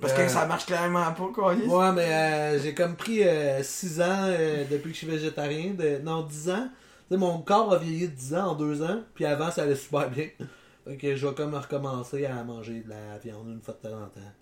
[0.00, 1.54] Parce Euh, que ça marche clairement pas, quoi.
[1.54, 3.22] Ouais, mais euh, j'ai comme pris
[3.62, 5.74] 6 ans euh, depuis que je suis végétarien.
[5.74, 5.98] De...
[6.02, 6.68] Non, 10 ans.
[7.08, 9.00] Tu sais, mon corps a vieilli de 10 ans en 2 ans.
[9.14, 10.26] Puis avant, ça allait super bien.
[10.84, 13.94] Fait que je vais comme recommencer à manger de la viande une fois de temps
[13.96, 14.32] en temps.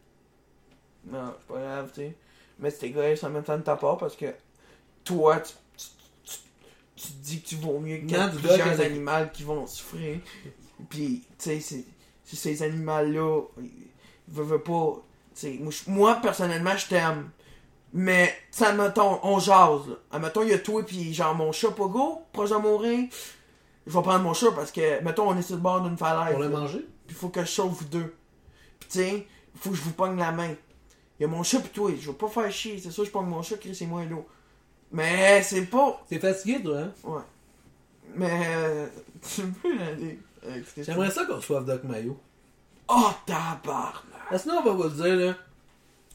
[1.06, 2.16] Non, c'est pas grave, tu sais.
[2.58, 4.26] Mais c'est égoïste en même temps de ta part parce que
[5.04, 5.52] toi, tu,
[7.00, 10.18] tu te dis que tu vaux mieux que Non, plusieurs animaux qui vont souffrir.
[10.88, 11.84] Puis, tu sais,
[12.24, 13.70] ces animaux-là, ils
[14.28, 15.02] veulent, veulent pas.
[15.34, 17.30] tu sais, moi, moi, personnellement, je t'aime.
[17.92, 19.94] Mais, tu sais, admettons, on jase, là.
[20.12, 23.08] Admettons, il y a toi puis genre mon chat Pogo, proche de mourir.
[23.86, 26.34] Je vais prendre mon chat parce que, mettons, on est sur le bord d'une falaise.
[26.34, 26.60] Pour le là.
[26.60, 26.86] manger?
[27.06, 28.14] Puis faut que je sauve vous deux.
[28.78, 29.26] Puis tu sais,
[29.56, 30.54] faut que je vous pogne la main.
[31.18, 33.10] Il y a mon chat pis toi, je veux pas faire chier, c'est sûr je
[33.10, 34.26] pogne mon chat, Chris et moi l'eau.
[34.92, 36.04] Mais c'est pas.
[36.08, 36.92] T'es fatigué, toi, hein?
[37.04, 37.22] Ouais.
[38.14, 38.86] Mais euh,
[39.36, 40.18] tu peux aller.
[40.46, 42.18] avec ce que tu J'aimerais ça qu'on reçoive Doc Mayo.
[42.88, 44.02] Oh tabarnak!
[44.36, 45.34] Sinon, on va vous le dire, là.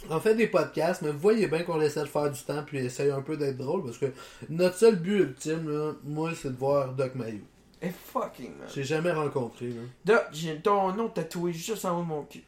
[0.10, 2.80] On fait des podcasts, mais vous voyez bien qu'on essaie de faire du temps puis
[2.80, 4.08] essaye un peu d'être drôle parce que
[4.50, 7.40] notre seul but ultime, là, moi, c'est de voir Doc Mayo.
[7.82, 8.68] Et fucking man.
[8.74, 9.82] J'ai jamais rencontré, là.
[10.04, 12.44] Doc, j'ai ton nom tatoué juste en haut de mon cul.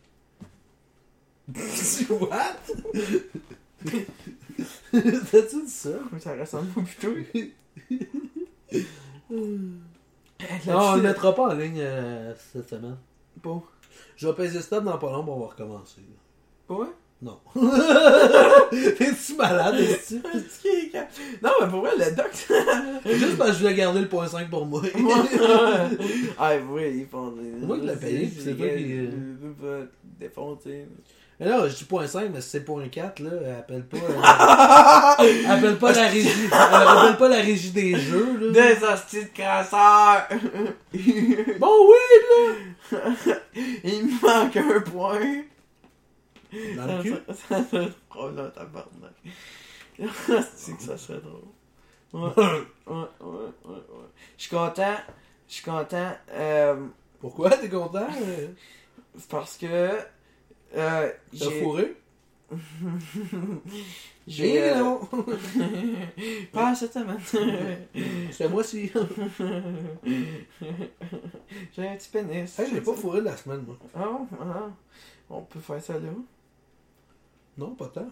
[2.09, 2.57] What?
[5.31, 5.89] T'as-tu dit ça?
[6.19, 7.13] Ça ressemble pas plutôt.
[9.29, 12.97] Non, on le mettra pas en ligne euh, cette semaine.
[13.41, 13.61] Pas.
[14.15, 16.01] Je vais peser stop dans pas long, on va recommencer.
[16.01, 16.75] là.
[16.75, 16.87] Vrai?
[17.21, 17.39] Non.
[18.71, 20.15] T'es-tu malade, est-ce
[21.41, 22.31] non, mais pour vrai, le doc.
[23.05, 24.83] Juste parce que je voulais garder le point 5 pour moi.
[26.37, 27.33] ah, oui, il font.
[27.37, 29.85] C'est moi qui l'ai payé, puis c'est toi qui- veux pas
[30.19, 30.85] défoncer.
[31.39, 33.97] Mais là, je dis point 5, mais si c'est point 4, là, appelle pas.
[33.97, 36.29] euh, appelle pas la régie.
[36.51, 38.51] Elle appelle pas la régie des jeux, là.
[38.75, 40.27] Des hosties de crasseurs!
[41.59, 41.97] Bon, oui,
[43.83, 45.19] Il me manque un point.
[45.19, 46.85] là!
[46.87, 47.13] Dans le cul?
[47.49, 49.13] Ça, serait drôle, là, tabarnak.
[49.97, 51.41] Que ça serait drôle.
[52.13, 52.45] Ouais, ouais,
[52.87, 54.09] ouais, ouais, ouais.
[54.37, 54.95] Je suis content.
[55.47, 56.11] Je suis content.
[56.31, 56.75] Euh,
[57.19, 58.07] Pourquoi t'es content?
[58.21, 58.47] euh?
[59.29, 59.91] parce que.
[60.75, 61.95] Euh, T'as fourré?
[64.27, 64.55] J'ai.
[64.55, 64.99] Eh euh, non!
[66.53, 67.19] Pas cette semaine.
[68.31, 68.91] C'est moi si.
[71.75, 72.59] j'ai un petit pénis.
[72.59, 73.77] Hey, j'ai pas fourré de la semaine, moi.
[73.95, 74.69] Ah, ah.
[75.29, 76.09] On peut faire ça là.
[77.57, 78.09] Non, pas tant.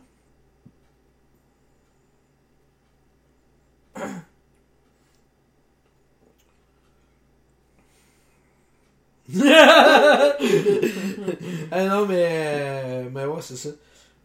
[11.72, 13.70] Ah non, mais, euh, mais ouais, c'est ça.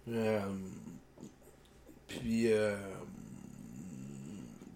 [0.09, 0.41] Euh,
[2.09, 2.77] puis, euh,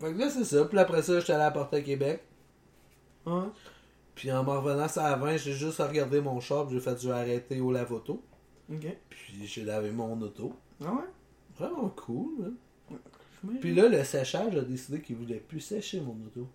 [0.00, 0.64] fait que là, c'est ça.
[0.64, 2.22] Puis après ça, j'étais allé à Porte à Québec.
[4.14, 6.94] Puis en m'en revenant ça à 20, j'ai juste regardé mon char, puis j'ai fait
[6.94, 8.22] du arrêter au lave-auto.
[8.72, 8.86] Ok.
[9.10, 10.54] Puis j'ai lavé mon auto.
[10.84, 11.04] Ah ouais?
[11.58, 12.32] Vraiment cool,
[12.92, 12.96] hein.
[13.60, 16.46] Puis là, le séchage a décidé qu'il voulait plus sécher mon auto.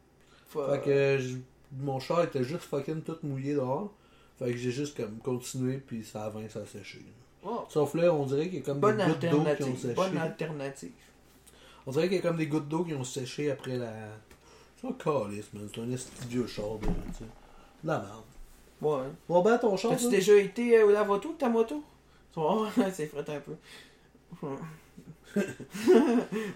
[0.71, 1.37] Fait que je-
[1.77, 3.93] mon char était juste fucking tout mouillé dehors.
[4.39, 7.03] Fait que j'ai juste comme continué, puis ça a 20, ça a séché.
[7.43, 9.75] Oh, Sauf là, on dirait qu'il y a comme bonne des gouttes d'eau qui ont
[9.75, 9.93] séché.
[9.93, 10.91] Bonne alternative.
[11.85, 13.91] On dirait qu'il y a comme des gouttes d'eau qui ont séché après la.
[14.79, 15.67] C'est un calice, man.
[15.73, 17.25] C'est un vieux char, tu sais.
[17.83, 18.23] De la merde.
[18.81, 19.09] Ouais.
[19.27, 20.09] Bon, ben, ton char, As-tu là?
[20.11, 21.83] déjà été euh, au lave-auto, ta moto?
[22.35, 23.55] Oh, c'est frais un peu.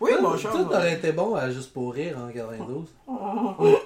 [0.01, 0.51] oui, mon cher.
[0.51, 2.87] Toi, t'aurais été bon à juste pour rire en 92.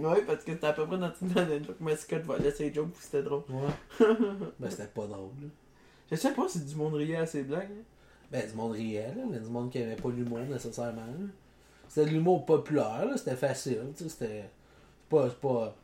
[0.00, 2.88] Oui, parce que c'était à peu près dans dans le joke mascotte volait ses jokes
[2.98, 3.42] c'était drôle.
[3.48, 4.06] Ouais.
[4.58, 5.48] ben, c'était pas drôle, là.
[6.10, 7.68] Je sais pas si du monde riait à ces blagues.
[7.70, 7.84] hein.
[8.32, 11.02] Ben, du monde riait, là, mais du monde qui avait pas l'humour nécessairement.
[11.88, 14.44] C'était de l'humour populaire, là, c'était facile, tu sais, c'était
[15.10, 15.74] c'est pas, c'est pas,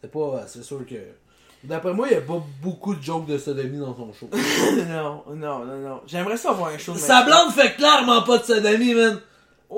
[0.00, 0.96] c'est pas, c'est sûr que,
[1.62, 4.28] d'après moi, il y a pas beaucoup de jokes de sodomie dans son show.
[4.88, 6.00] non, non, non, non.
[6.06, 9.20] J'aimerais ça avoir un show Sa blonde fait clairement pas de sodomie, man!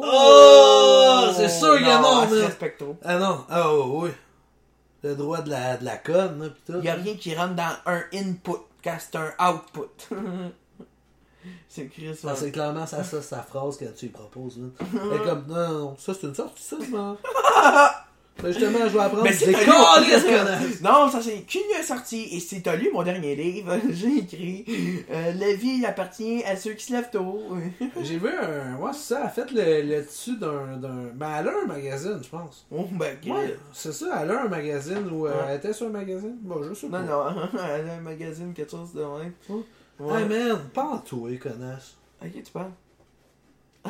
[0.05, 2.28] Oh, c'est sûr a non, man.
[2.32, 2.97] respecte trop.
[3.05, 4.11] Ah non, ah oh, oui.
[5.03, 6.78] Le droit de la, de la conne, là, pis tout.
[6.78, 9.90] Il y a rien qui rentre dans un input quand c'est un output.
[11.68, 12.18] C'est Chris.
[12.26, 14.59] Ah, c'est clairement ça, ça, sa phrase que tu lui proposes.
[14.59, 14.66] Là.
[15.12, 17.16] Elle est comme, non, non, non, ça c'est une sorte, ça, non.
[18.43, 19.22] Ben, justement, je vais apprendre.
[19.24, 20.80] Mais c'est connasse.
[20.82, 22.28] Non, ça c'est qui est sorti.
[22.32, 24.64] Et si t'as lu mon dernier livre, j'ai écrit
[25.11, 27.41] euh, La vie appartient à ceux qui se lèvent tôt.
[28.03, 28.76] J'ai vu un.
[28.76, 30.76] Ouais, c'est ça, elle a fait le, le dessus d'un.
[30.76, 32.66] d'un- Ben, elle a un magazine, je pense.
[32.70, 33.16] oh, ben.
[33.26, 35.37] Ouais, c'est ça, elle a un magazine ou euh, Ouais.
[35.49, 36.37] elle était sur un magazine?
[36.43, 37.01] Bon, je sais pas.
[37.01, 39.32] Non, non, elle a un magazine, quelque chose de même.
[39.49, 39.62] Ouais.
[39.99, 40.20] Ouais.
[40.22, 41.97] Hey man, pas en toi, connasse.
[42.20, 42.70] À qui tu parles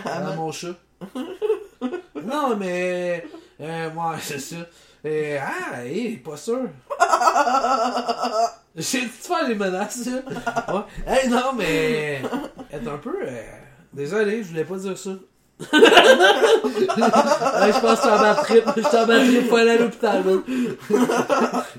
[0.05, 0.37] À man.
[0.37, 0.77] mon chat.
[2.25, 3.25] non, mais.
[3.61, 4.57] Euh, ouais, c'est ça.
[5.05, 6.63] Euh, ah, hé, pas sûr.
[8.77, 10.75] J'ai-tu faire les menaces, là?
[10.75, 10.81] Ouais.
[11.07, 12.21] Hey, non, mais.
[12.71, 13.15] Est un peu.
[13.23, 13.41] euh,
[13.93, 15.11] Désolé, je voulais pas dire ça.
[17.57, 18.65] Ouais, je pense que je bad trip.
[18.77, 20.23] Je suis en bad trip, faut aller à l'hôpital,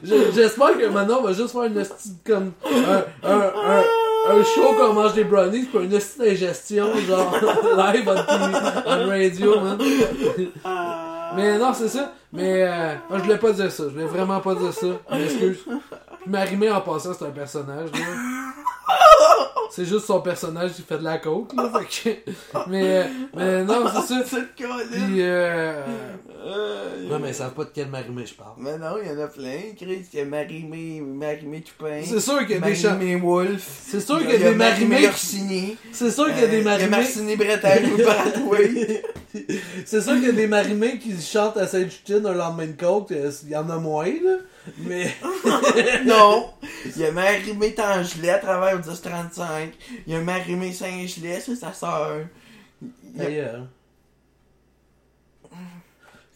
[0.04, 1.84] J'espère que maintenant, on va juste faire une de
[2.26, 2.54] comme.
[2.66, 3.84] Un, un, un,
[4.30, 7.36] un show qu'on mange des brownies pour une hostie d'ingestion, genre
[7.78, 9.78] live on, on radio, man.
[11.36, 12.12] Mais non, c'est ça.
[12.32, 13.84] Mais euh, je voulais pas dire ça.
[13.84, 14.88] Je voulais vraiment pas dire ça.
[15.12, 15.60] M'excuse.
[15.64, 18.00] Puis Marimé, en passant, c'est un personnage, là.
[19.72, 21.70] C'est juste son personnage qui fait de la coke, là.
[21.92, 22.32] Fait que...
[22.70, 23.04] Mais, euh,
[23.36, 24.24] mais non, c'est ça.
[24.26, 24.84] C'est le cas, là?
[24.92, 25.84] Puis, euh...
[26.46, 28.54] Euh, Non, mais ils savent pas de quel Marimé je parle.
[28.58, 30.06] Mais non, il y en a plein, Chris.
[30.14, 32.02] Il y a Marimé, Marimé Toupin.
[32.06, 32.94] C'est sûr qu'il y a des chats.
[32.94, 33.68] Marimé Wolf.
[33.86, 35.08] C'est sûr qu'il Il y a des Marimé.
[35.08, 35.78] Orsini.
[35.92, 36.90] C'est sûr qu'il y a des Il y a Marimé.
[36.90, 37.98] Marciné Bretel ou.
[39.86, 43.12] C'est sûr qu'il y a des Marimé qui chantent à Sainte-Justine un lendemain de coke.
[43.12, 44.38] euh, Il y en a moins, là.
[44.80, 45.14] Mais.
[46.06, 46.46] non.
[46.86, 49.74] Il y a Marimé Tangelet à travers 1035.
[50.06, 51.92] Il y a Marimé Saint-Gelais, c'est sa sœur.
[52.22, 53.68] A- D'ailleurs.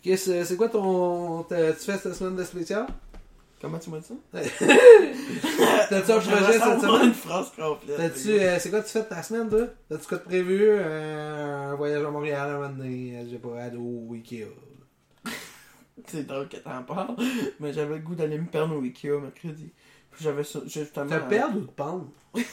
[0.04, 1.44] Ok, c'est quoi ton.
[1.44, 2.88] Tu fais cette semaine de spécial?
[3.62, 4.16] Comment tu m'as dit ça?
[5.90, 7.08] T'as-tu un projet cette semaine?
[7.10, 7.96] une phrase complète.
[7.98, 8.30] T'as-tu.
[8.32, 9.68] euh, c'est quoi tu fais ta semaine, toi?
[9.88, 10.60] T'as-tu quoi de prévu?
[10.64, 13.18] Euh, un voyage à Montréal un moment donné?
[13.18, 14.48] euh, J'ai pas aller au Ikea?
[16.08, 17.16] C'est drôle que t'en parles,
[17.60, 19.72] mais j'avais le goût d'aller me perdre au Ikea mercredi.
[20.12, 21.08] Puis j'avais ça, justement...
[21.08, 22.08] Te perdre ou te pendre?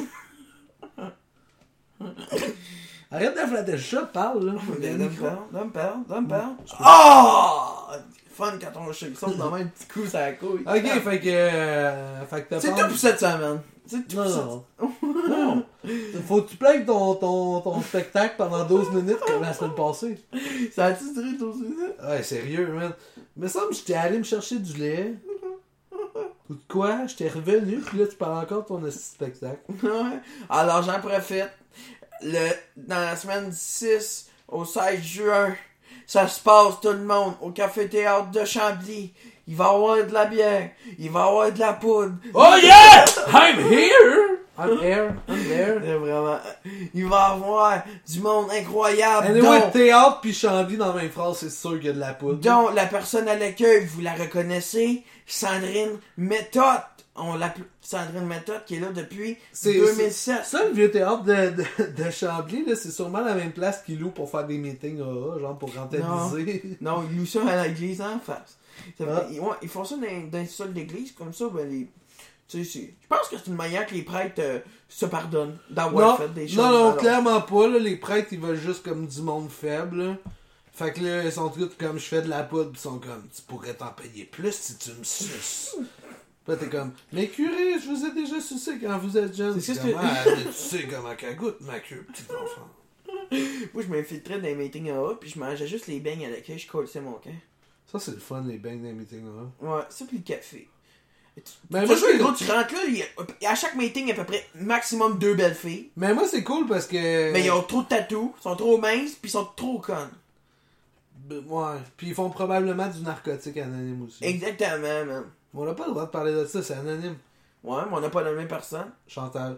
[3.10, 4.52] Arrête de flatter le chat, parle, là.
[4.52, 6.56] De me perdre, de me perdre, de me perdre.
[6.78, 7.88] Ah!
[8.32, 10.60] Fun quand on chute ça, dans un petit coup, ça couille.
[10.60, 11.28] Ok, fait que.
[11.28, 13.60] Euh, fait que t'as C'est tout pour cette semaine.
[13.86, 14.64] C'est tout Non, pour cette non.
[15.28, 15.64] non.
[16.28, 20.22] Faut que tu plaques ton, ton, ton spectacle pendant 12 minutes comme la semaine passée.
[20.72, 21.96] Ça a-tu duré 12 minutes?
[22.06, 22.92] Ouais, sérieux, man.
[23.36, 25.14] Il me semble que j'étais allé me chercher du lait.
[26.50, 27.06] Ou de quoi?
[27.06, 29.60] J'étais revenu, puis là, tu parles encore de ton spectacle.
[30.48, 31.50] Alors j'en profite.
[32.22, 35.54] Le, dans la semaine du 6 au 16 juin,
[36.06, 39.12] ça se passe tout le monde au Café Théâtre de Chambly.
[39.46, 42.14] Il va y avoir de la bière, il va y avoir de la poudre.
[42.34, 43.04] Oh yeah!
[43.32, 44.37] I'm here!
[44.58, 45.80] I'm here, I'm there.
[45.84, 46.38] C'est vraiment.
[46.94, 49.26] Il va y avoir du monde incroyable.
[49.28, 52.00] Anyway, dont, théâtre puis Chambly dans la même phrase, c'est sûr qu'il y a de
[52.00, 52.40] la poudre.
[52.40, 56.64] dont la personne à l'accueil, vous la reconnaissez, Sandrine Méthode.
[57.20, 60.44] On l'appelle Sandrine Méthode qui est là depuis C'est- 2007.
[60.44, 64.10] Ça, le vieux théâtre de, de, de Chambly, c'est sûrement la même place qu'ils louent
[64.10, 66.76] pour faire des meetings, AA, genre pour rentabiliser.
[66.80, 68.56] Non, ils louent ça à l'église en face.
[69.00, 69.26] Ah.
[69.32, 71.88] ils, ouais, ils font ça dans, dans le sol d'église, comme ça, ben, les,
[72.48, 76.18] tu sais, je pense que c'est une manière que les prêtres euh, se pardonnent d'avoir
[76.18, 76.56] fait des choses.
[76.56, 77.68] non, non, clairement pas.
[77.68, 80.02] Là, les prêtres, ils veulent juste comme du monde faible.
[80.02, 80.16] là.
[80.72, 83.26] Fait que là, ils sont tous comme je fais de la poudre, ils sont comme
[83.34, 85.76] tu pourrais t'en payer plus si tu me suces.
[86.46, 89.60] Là, t'es comme, mais curé, je vous ai déjà sucé quand vous êtes jeune.
[89.60, 90.00] C'est C'est ça comme,
[90.34, 92.68] que- tu sais comment qu'elle goûte, ma queue, petit enfant?
[93.74, 96.30] Moi, je m'infiltrais dans les meetings en haut, puis je mangeais juste les beignes à
[96.30, 97.34] laquelle je collais mon camp.
[97.90, 99.42] Ça, c'est le fun, les beignes dans les meetings là.
[99.60, 100.68] Ouais, ça, puis le café.
[101.70, 103.02] Mais moi, je- gros, tu rentres là, il y
[103.46, 105.90] a- à chaque meeting, il y a à peu près maximum deux belles filles.
[105.96, 107.32] Mais moi, c'est cool parce que.
[107.32, 110.10] Mais ils ont trop de tatous, ils sont trop minces, puis ils sont trop connes.
[111.28, 111.76] Ben, Ouais.
[111.96, 114.18] Puis ils font probablement du narcotique anonyme aussi.
[114.24, 115.24] Exactement, man.
[115.54, 117.16] On n'a pas le droit de parler de ça, c'est anonyme.
[117.64, 118.90] Ouais, mais on n'a pas la même personne.
[119.06, 119.56] Chantal.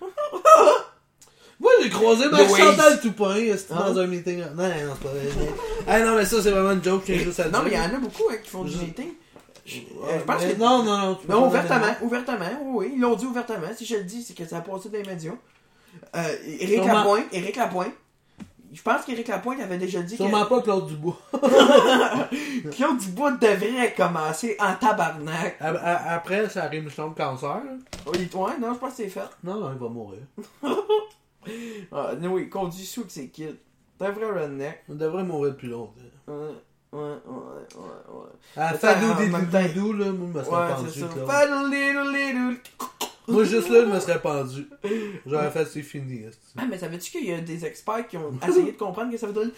[1.60, 2.38] Moi, j'ai croisé ma.
[2.48, 3.56] Chantal Toupin Hein?
[3.70, 4.38] dans un meeting?
[4.40, 5.28] Non, non, c'est pas vrai.
[5.86, 7.84] Ah non, mais ça, c'est vraiment une joke, juste à Non, mais il y en
[7.94, 9.12] a beaucoup hein, qui font du meeting.
[9.64, 10.58] Je, euh, Ouais, je pense mais que.
[10.58, 11.46] Non, non, non.
[11.46, 13.68] ouvertement, ouvertement, oui, ils l'ont dit ouvertement.
[13.76, 15.32] Si je le dis, c'est que ça a passé dans les médias.
[16.16, 16.94] Euh, Éric Sûrement.
[16.94, 17.92] Lapointe, Éric Lapointe.
[18.72, 21.18] Je pense qu'Éric Lapointe avait déjà dit Sûrement pas Claude Dubois.
[21.30, 25.56] que Claude Dubois devrait commencer en tabarnak.
[25.60, 27.60] Après, ça arrive, je tombe cancer.
[28.06, 29.20] Oui, ouais, non, je pense que c'est fait.
[29.44, 30.20] Non, non, il va mourir.
[31.90, 33.56] Ah, oui, conduit sous que c'est kid.
[33.98, 34.84] T'es un vrai redneck.
[34.88, 35.92] Il devrait mourir depuis longtemps.
[36.28, 36.54] Ouais,
[36.92, 38.28] ouais, ouais, ouais, ouais.
[38.56, 39.14] Mais Fadou
[39.74, 41.06] Doudou, là, moi, je me serais Ouais, pendu, c'est ça.
[41.08, 41.26] Claude.
[41.26, 42.56] Faddle-diddle-diddle.
[43.28, 44.68] Moi, juste là, je me serais pendu.
[45.26, 46.24] J'aurais fait, c'est fini.
[46.56, 49.26] Ah, mais savais-tu qu'il y a des experts qui ont essayé de comprendre que ça
[49.28, 49.50] veut dire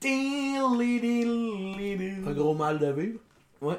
[0.00, 2.28] deal, little little.
[2.28, 3.20] Un gros mal de vivre?
[3.60, 3.76] Ouais.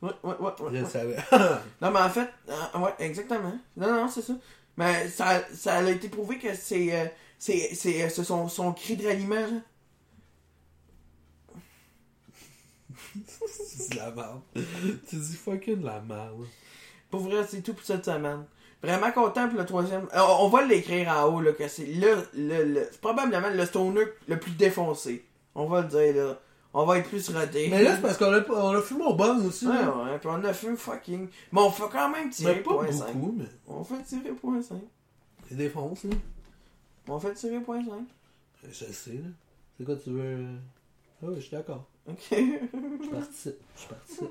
[0.00, 0.70] Ouais, ouais, ouais, ouais.
[0.70, 0.88] Je le ouais.
[0.88, 1.16] savais.
[1.80, 3.58] Non, mais en fait, euh, ouais, exactement.
[3.76, 4.34] Non, non, c'est ça.
[4.76, 7.04] Mais ça, ça a été prouvé que c'est euh,
[7.38, 9.60] c'est c'est euh, son, son cri de ralliement, là.
[13.46, 14.40] C'est de la merde.
[15.08, 16.44] Tu dis fucking de la merde.
[17.10, 18.44] Pour vrai, c'est tout pour cette semaine.
[18.82, 20.08] Vraiment content pour le troisième.
[20.14, 24.04] Euh, on va l'écrire en haut, là, que c'est le, le, le, probablement le stoner
[24.26, 25.24] le plus défoncé.
[25.54, 26.40] On va le dire, là.
[26.74, 27.68] On va être plus rodé.
[27.68, 29.66] Mais là, c'est parce qu'on a, on a fumé au bon aussi.
[29.68, 29.94] Ouais, là.
[29.94, 31.28] ouais, puis on a fait fucking.
[31.52, 33.14] Mais on fait quand même Mais tirer pas point 5.
[33.14, 34.78] beaucoup, mais On fait tirer point 5.
[35.48, 36.16] c'est défonce, là.
[37.08, 37.92] On fait tirer point 5.
[38.68, 39.28] Je sais, là.
[39.76, 40.20] C'est quoi tu veux.
[40.22, 40.56] euh?
[41.22, 41.84] Ah oui, je suis d'accord.
[42.08, 42.18] Ok.
[42.30, 43.56] Je participe.
[43.76, 44.30] Je participe.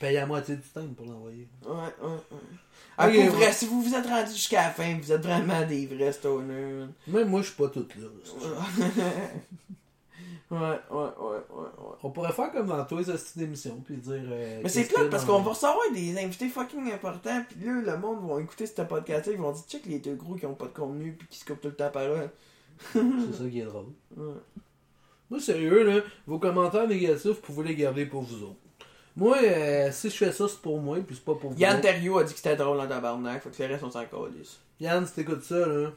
[0.00, 1.48] Paye à moitié du temps pour l'envoyer.
[1.64, 2.38] Ouais, ouais, ouais.
[2.98, 3.52] Ah, pour ouais.
[3.52, 6.86] si vous vous êtes rendu jusqu'à la fin, vous êtes vraiment des vrais stoners.
[7.06, 8.06] Même moi, je suis pas toute là.
[10.50, 11.96] ouais, ouais, ouais, ouais, ouais.
[12.02, 14.12] On pourrait faire comme dans tous les hosties d'émissions, puis dire.
[14.14, 17.98] euh, Mais c'est a parce qu'on va recevoir des invités fucking importants, pis là, le
[17.98, 20.66] monde va écouter ce podcast-là, ils vont dire, check les deux gros qui ont pas
[20.66, 22.30] de contenu, pis qui se coupent tout le temps la parole.
[22.92, 23.86] C'est ça qui est drôle.
[24.16, 24.34] Ouais.
[25.30, 28.56] Moi, sérieux, là, vos commentaires négatifs, vous pouvez les garder pour vous autres.
[29.16, 31.58] Moi, euh, si je fais ça, c'est pour moi, puis c'est pas pour vous.
[31.58, 31.80] Yann.
[31.80, 34.58] Terriot a dit que c'était drôle en tabarnak, faut que les restes on s'en calisse.
[34.80, 35.90] Yann, si t'écoutes ça, là.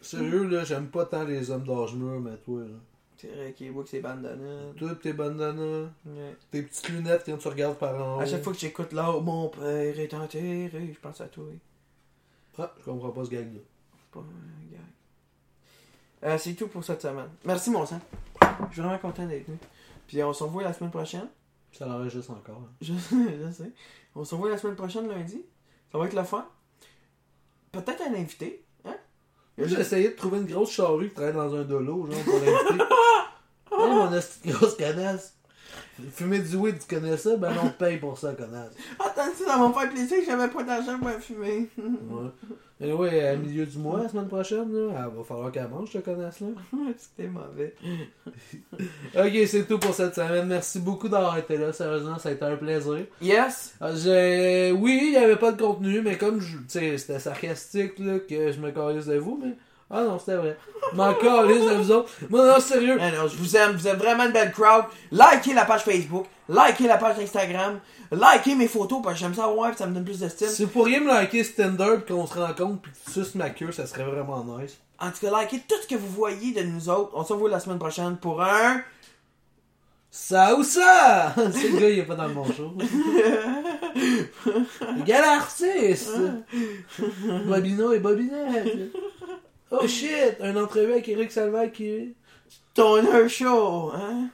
[0.00, 2.76] Sérieux, là, j'aime pas tant les hommes d'âge mûr, mais toi, là.
[3.18, 4.72] C'est vrai qu'il voit que c'est bandana.
[4.76, 6.36] Toi, tes bandanas, Ouais.
[6.50, 8.20] tes petites lunettes quand tu regardes par en haut.
[8.20, 11.44] À chaque fois que j'écoute là, mon père est enterré, je pense à toi.
[12.58, 13.60] Ah, je comprends pas ce gag-là.
[14.12, 14.80] Pas un gag.
[16.24, 17.28] Euh, c'est tout pour cette semaine.
[17.44, 18.00] Merci, mon sang.
[18.68, 19.58] Je suis vraiment content d'être venu.
[20.06, 21.28] Puis on se revoit la semaine prochaine.
[21.72, 22.62] Ça l'enregistre encore.
[22.64, 22.70] hein.
[22.80, 23.72] Je sais, je sais.
[24.14, 25.44] On se revoit la semaine prochaine, lundi.
[25.92, 26.46] Ça va être le fun.
[27.72, 28.64] Peut-être un invité.
[28.84, 28.96] Hein?
[29.58, 32.84] J'ai essayé de trouver une grosse charrue qui traîne dans un dolo, genre, pour l'inviter.
[33.72, 35.34] hey, mon esti de grosse connasse.
[36.12, 37.36] Fumer du weed, tu connais ça?
[37.36, 38.72] Ben on te paye pour ça, connasse.
[38.98, 41.68] Attends, ça va me faire plaisir que j'avais pas d'argent pour fumer.
[41.78, 42.30] Ouais.
[42.78, 46.04] Mais ouais, à milieu du mois, la semaine prochaine, là, va falloir qu'elle mange, cette
[46.04, 46.48] connasse-là.
[46.98, 47.74] C'était mauvais.
[49.16, 50.46] Ok, c'est tout pour cette semaine.
[50.46, 51.72] Merci beaucoup d'avoir été là.
[51.72, 53.06] Sérieusement, ça a été un plaisir.
[53.22, 53.74] Yes!
[53.80, 56.58] Ah, j'ai- Oui, il n'y avait pas de contenu, mais comme je...
[56.58, 59.52] tu sais, c'était sarcastique là, que je me calisse de vous, mais.
[59.88, 60.58] Ah non, c'était vrai.
[60.94, 62.10] M'en calisse de vous autres.
[62.28, 62.98] Moi, non, sérieux.
[63.00, 64.84] Ah non, je vous aime, vous êtes vraiment une belle crowd.
[65.12, 67.78] Likez la page Facebook, likez la page Instagram,
[68.10, 70.48] likez mes photos parce que j'aime ça voir et ça me donne plus d'estime.
[70.48, 73.50] Si vous pourriez me liker Standard pis qu'on se rencontre pis que tu suces ma
[73.50, 74.76] queue, ça serait vraiment nice.
[74.98, 77.12] En tout cas, likez tout ce que vous voyez de nous autres.
[77.14, 78.80] On se revoit la semaine prochaine pour un.
[80.10, 81.34] Ça ou ça!
[81.52, 82.72] C'est le gars, il est pas dans le bon show.
[85.06, 86.10] Quel artiste!
[87.46, 88.90] Bobino et Bobinette.
[89.70, 90.36] Oh shit!
[90.40, 92.14] Un entrevue avec Eric Salvaire qui...
[92.74, 94.30] Toner Show, hein?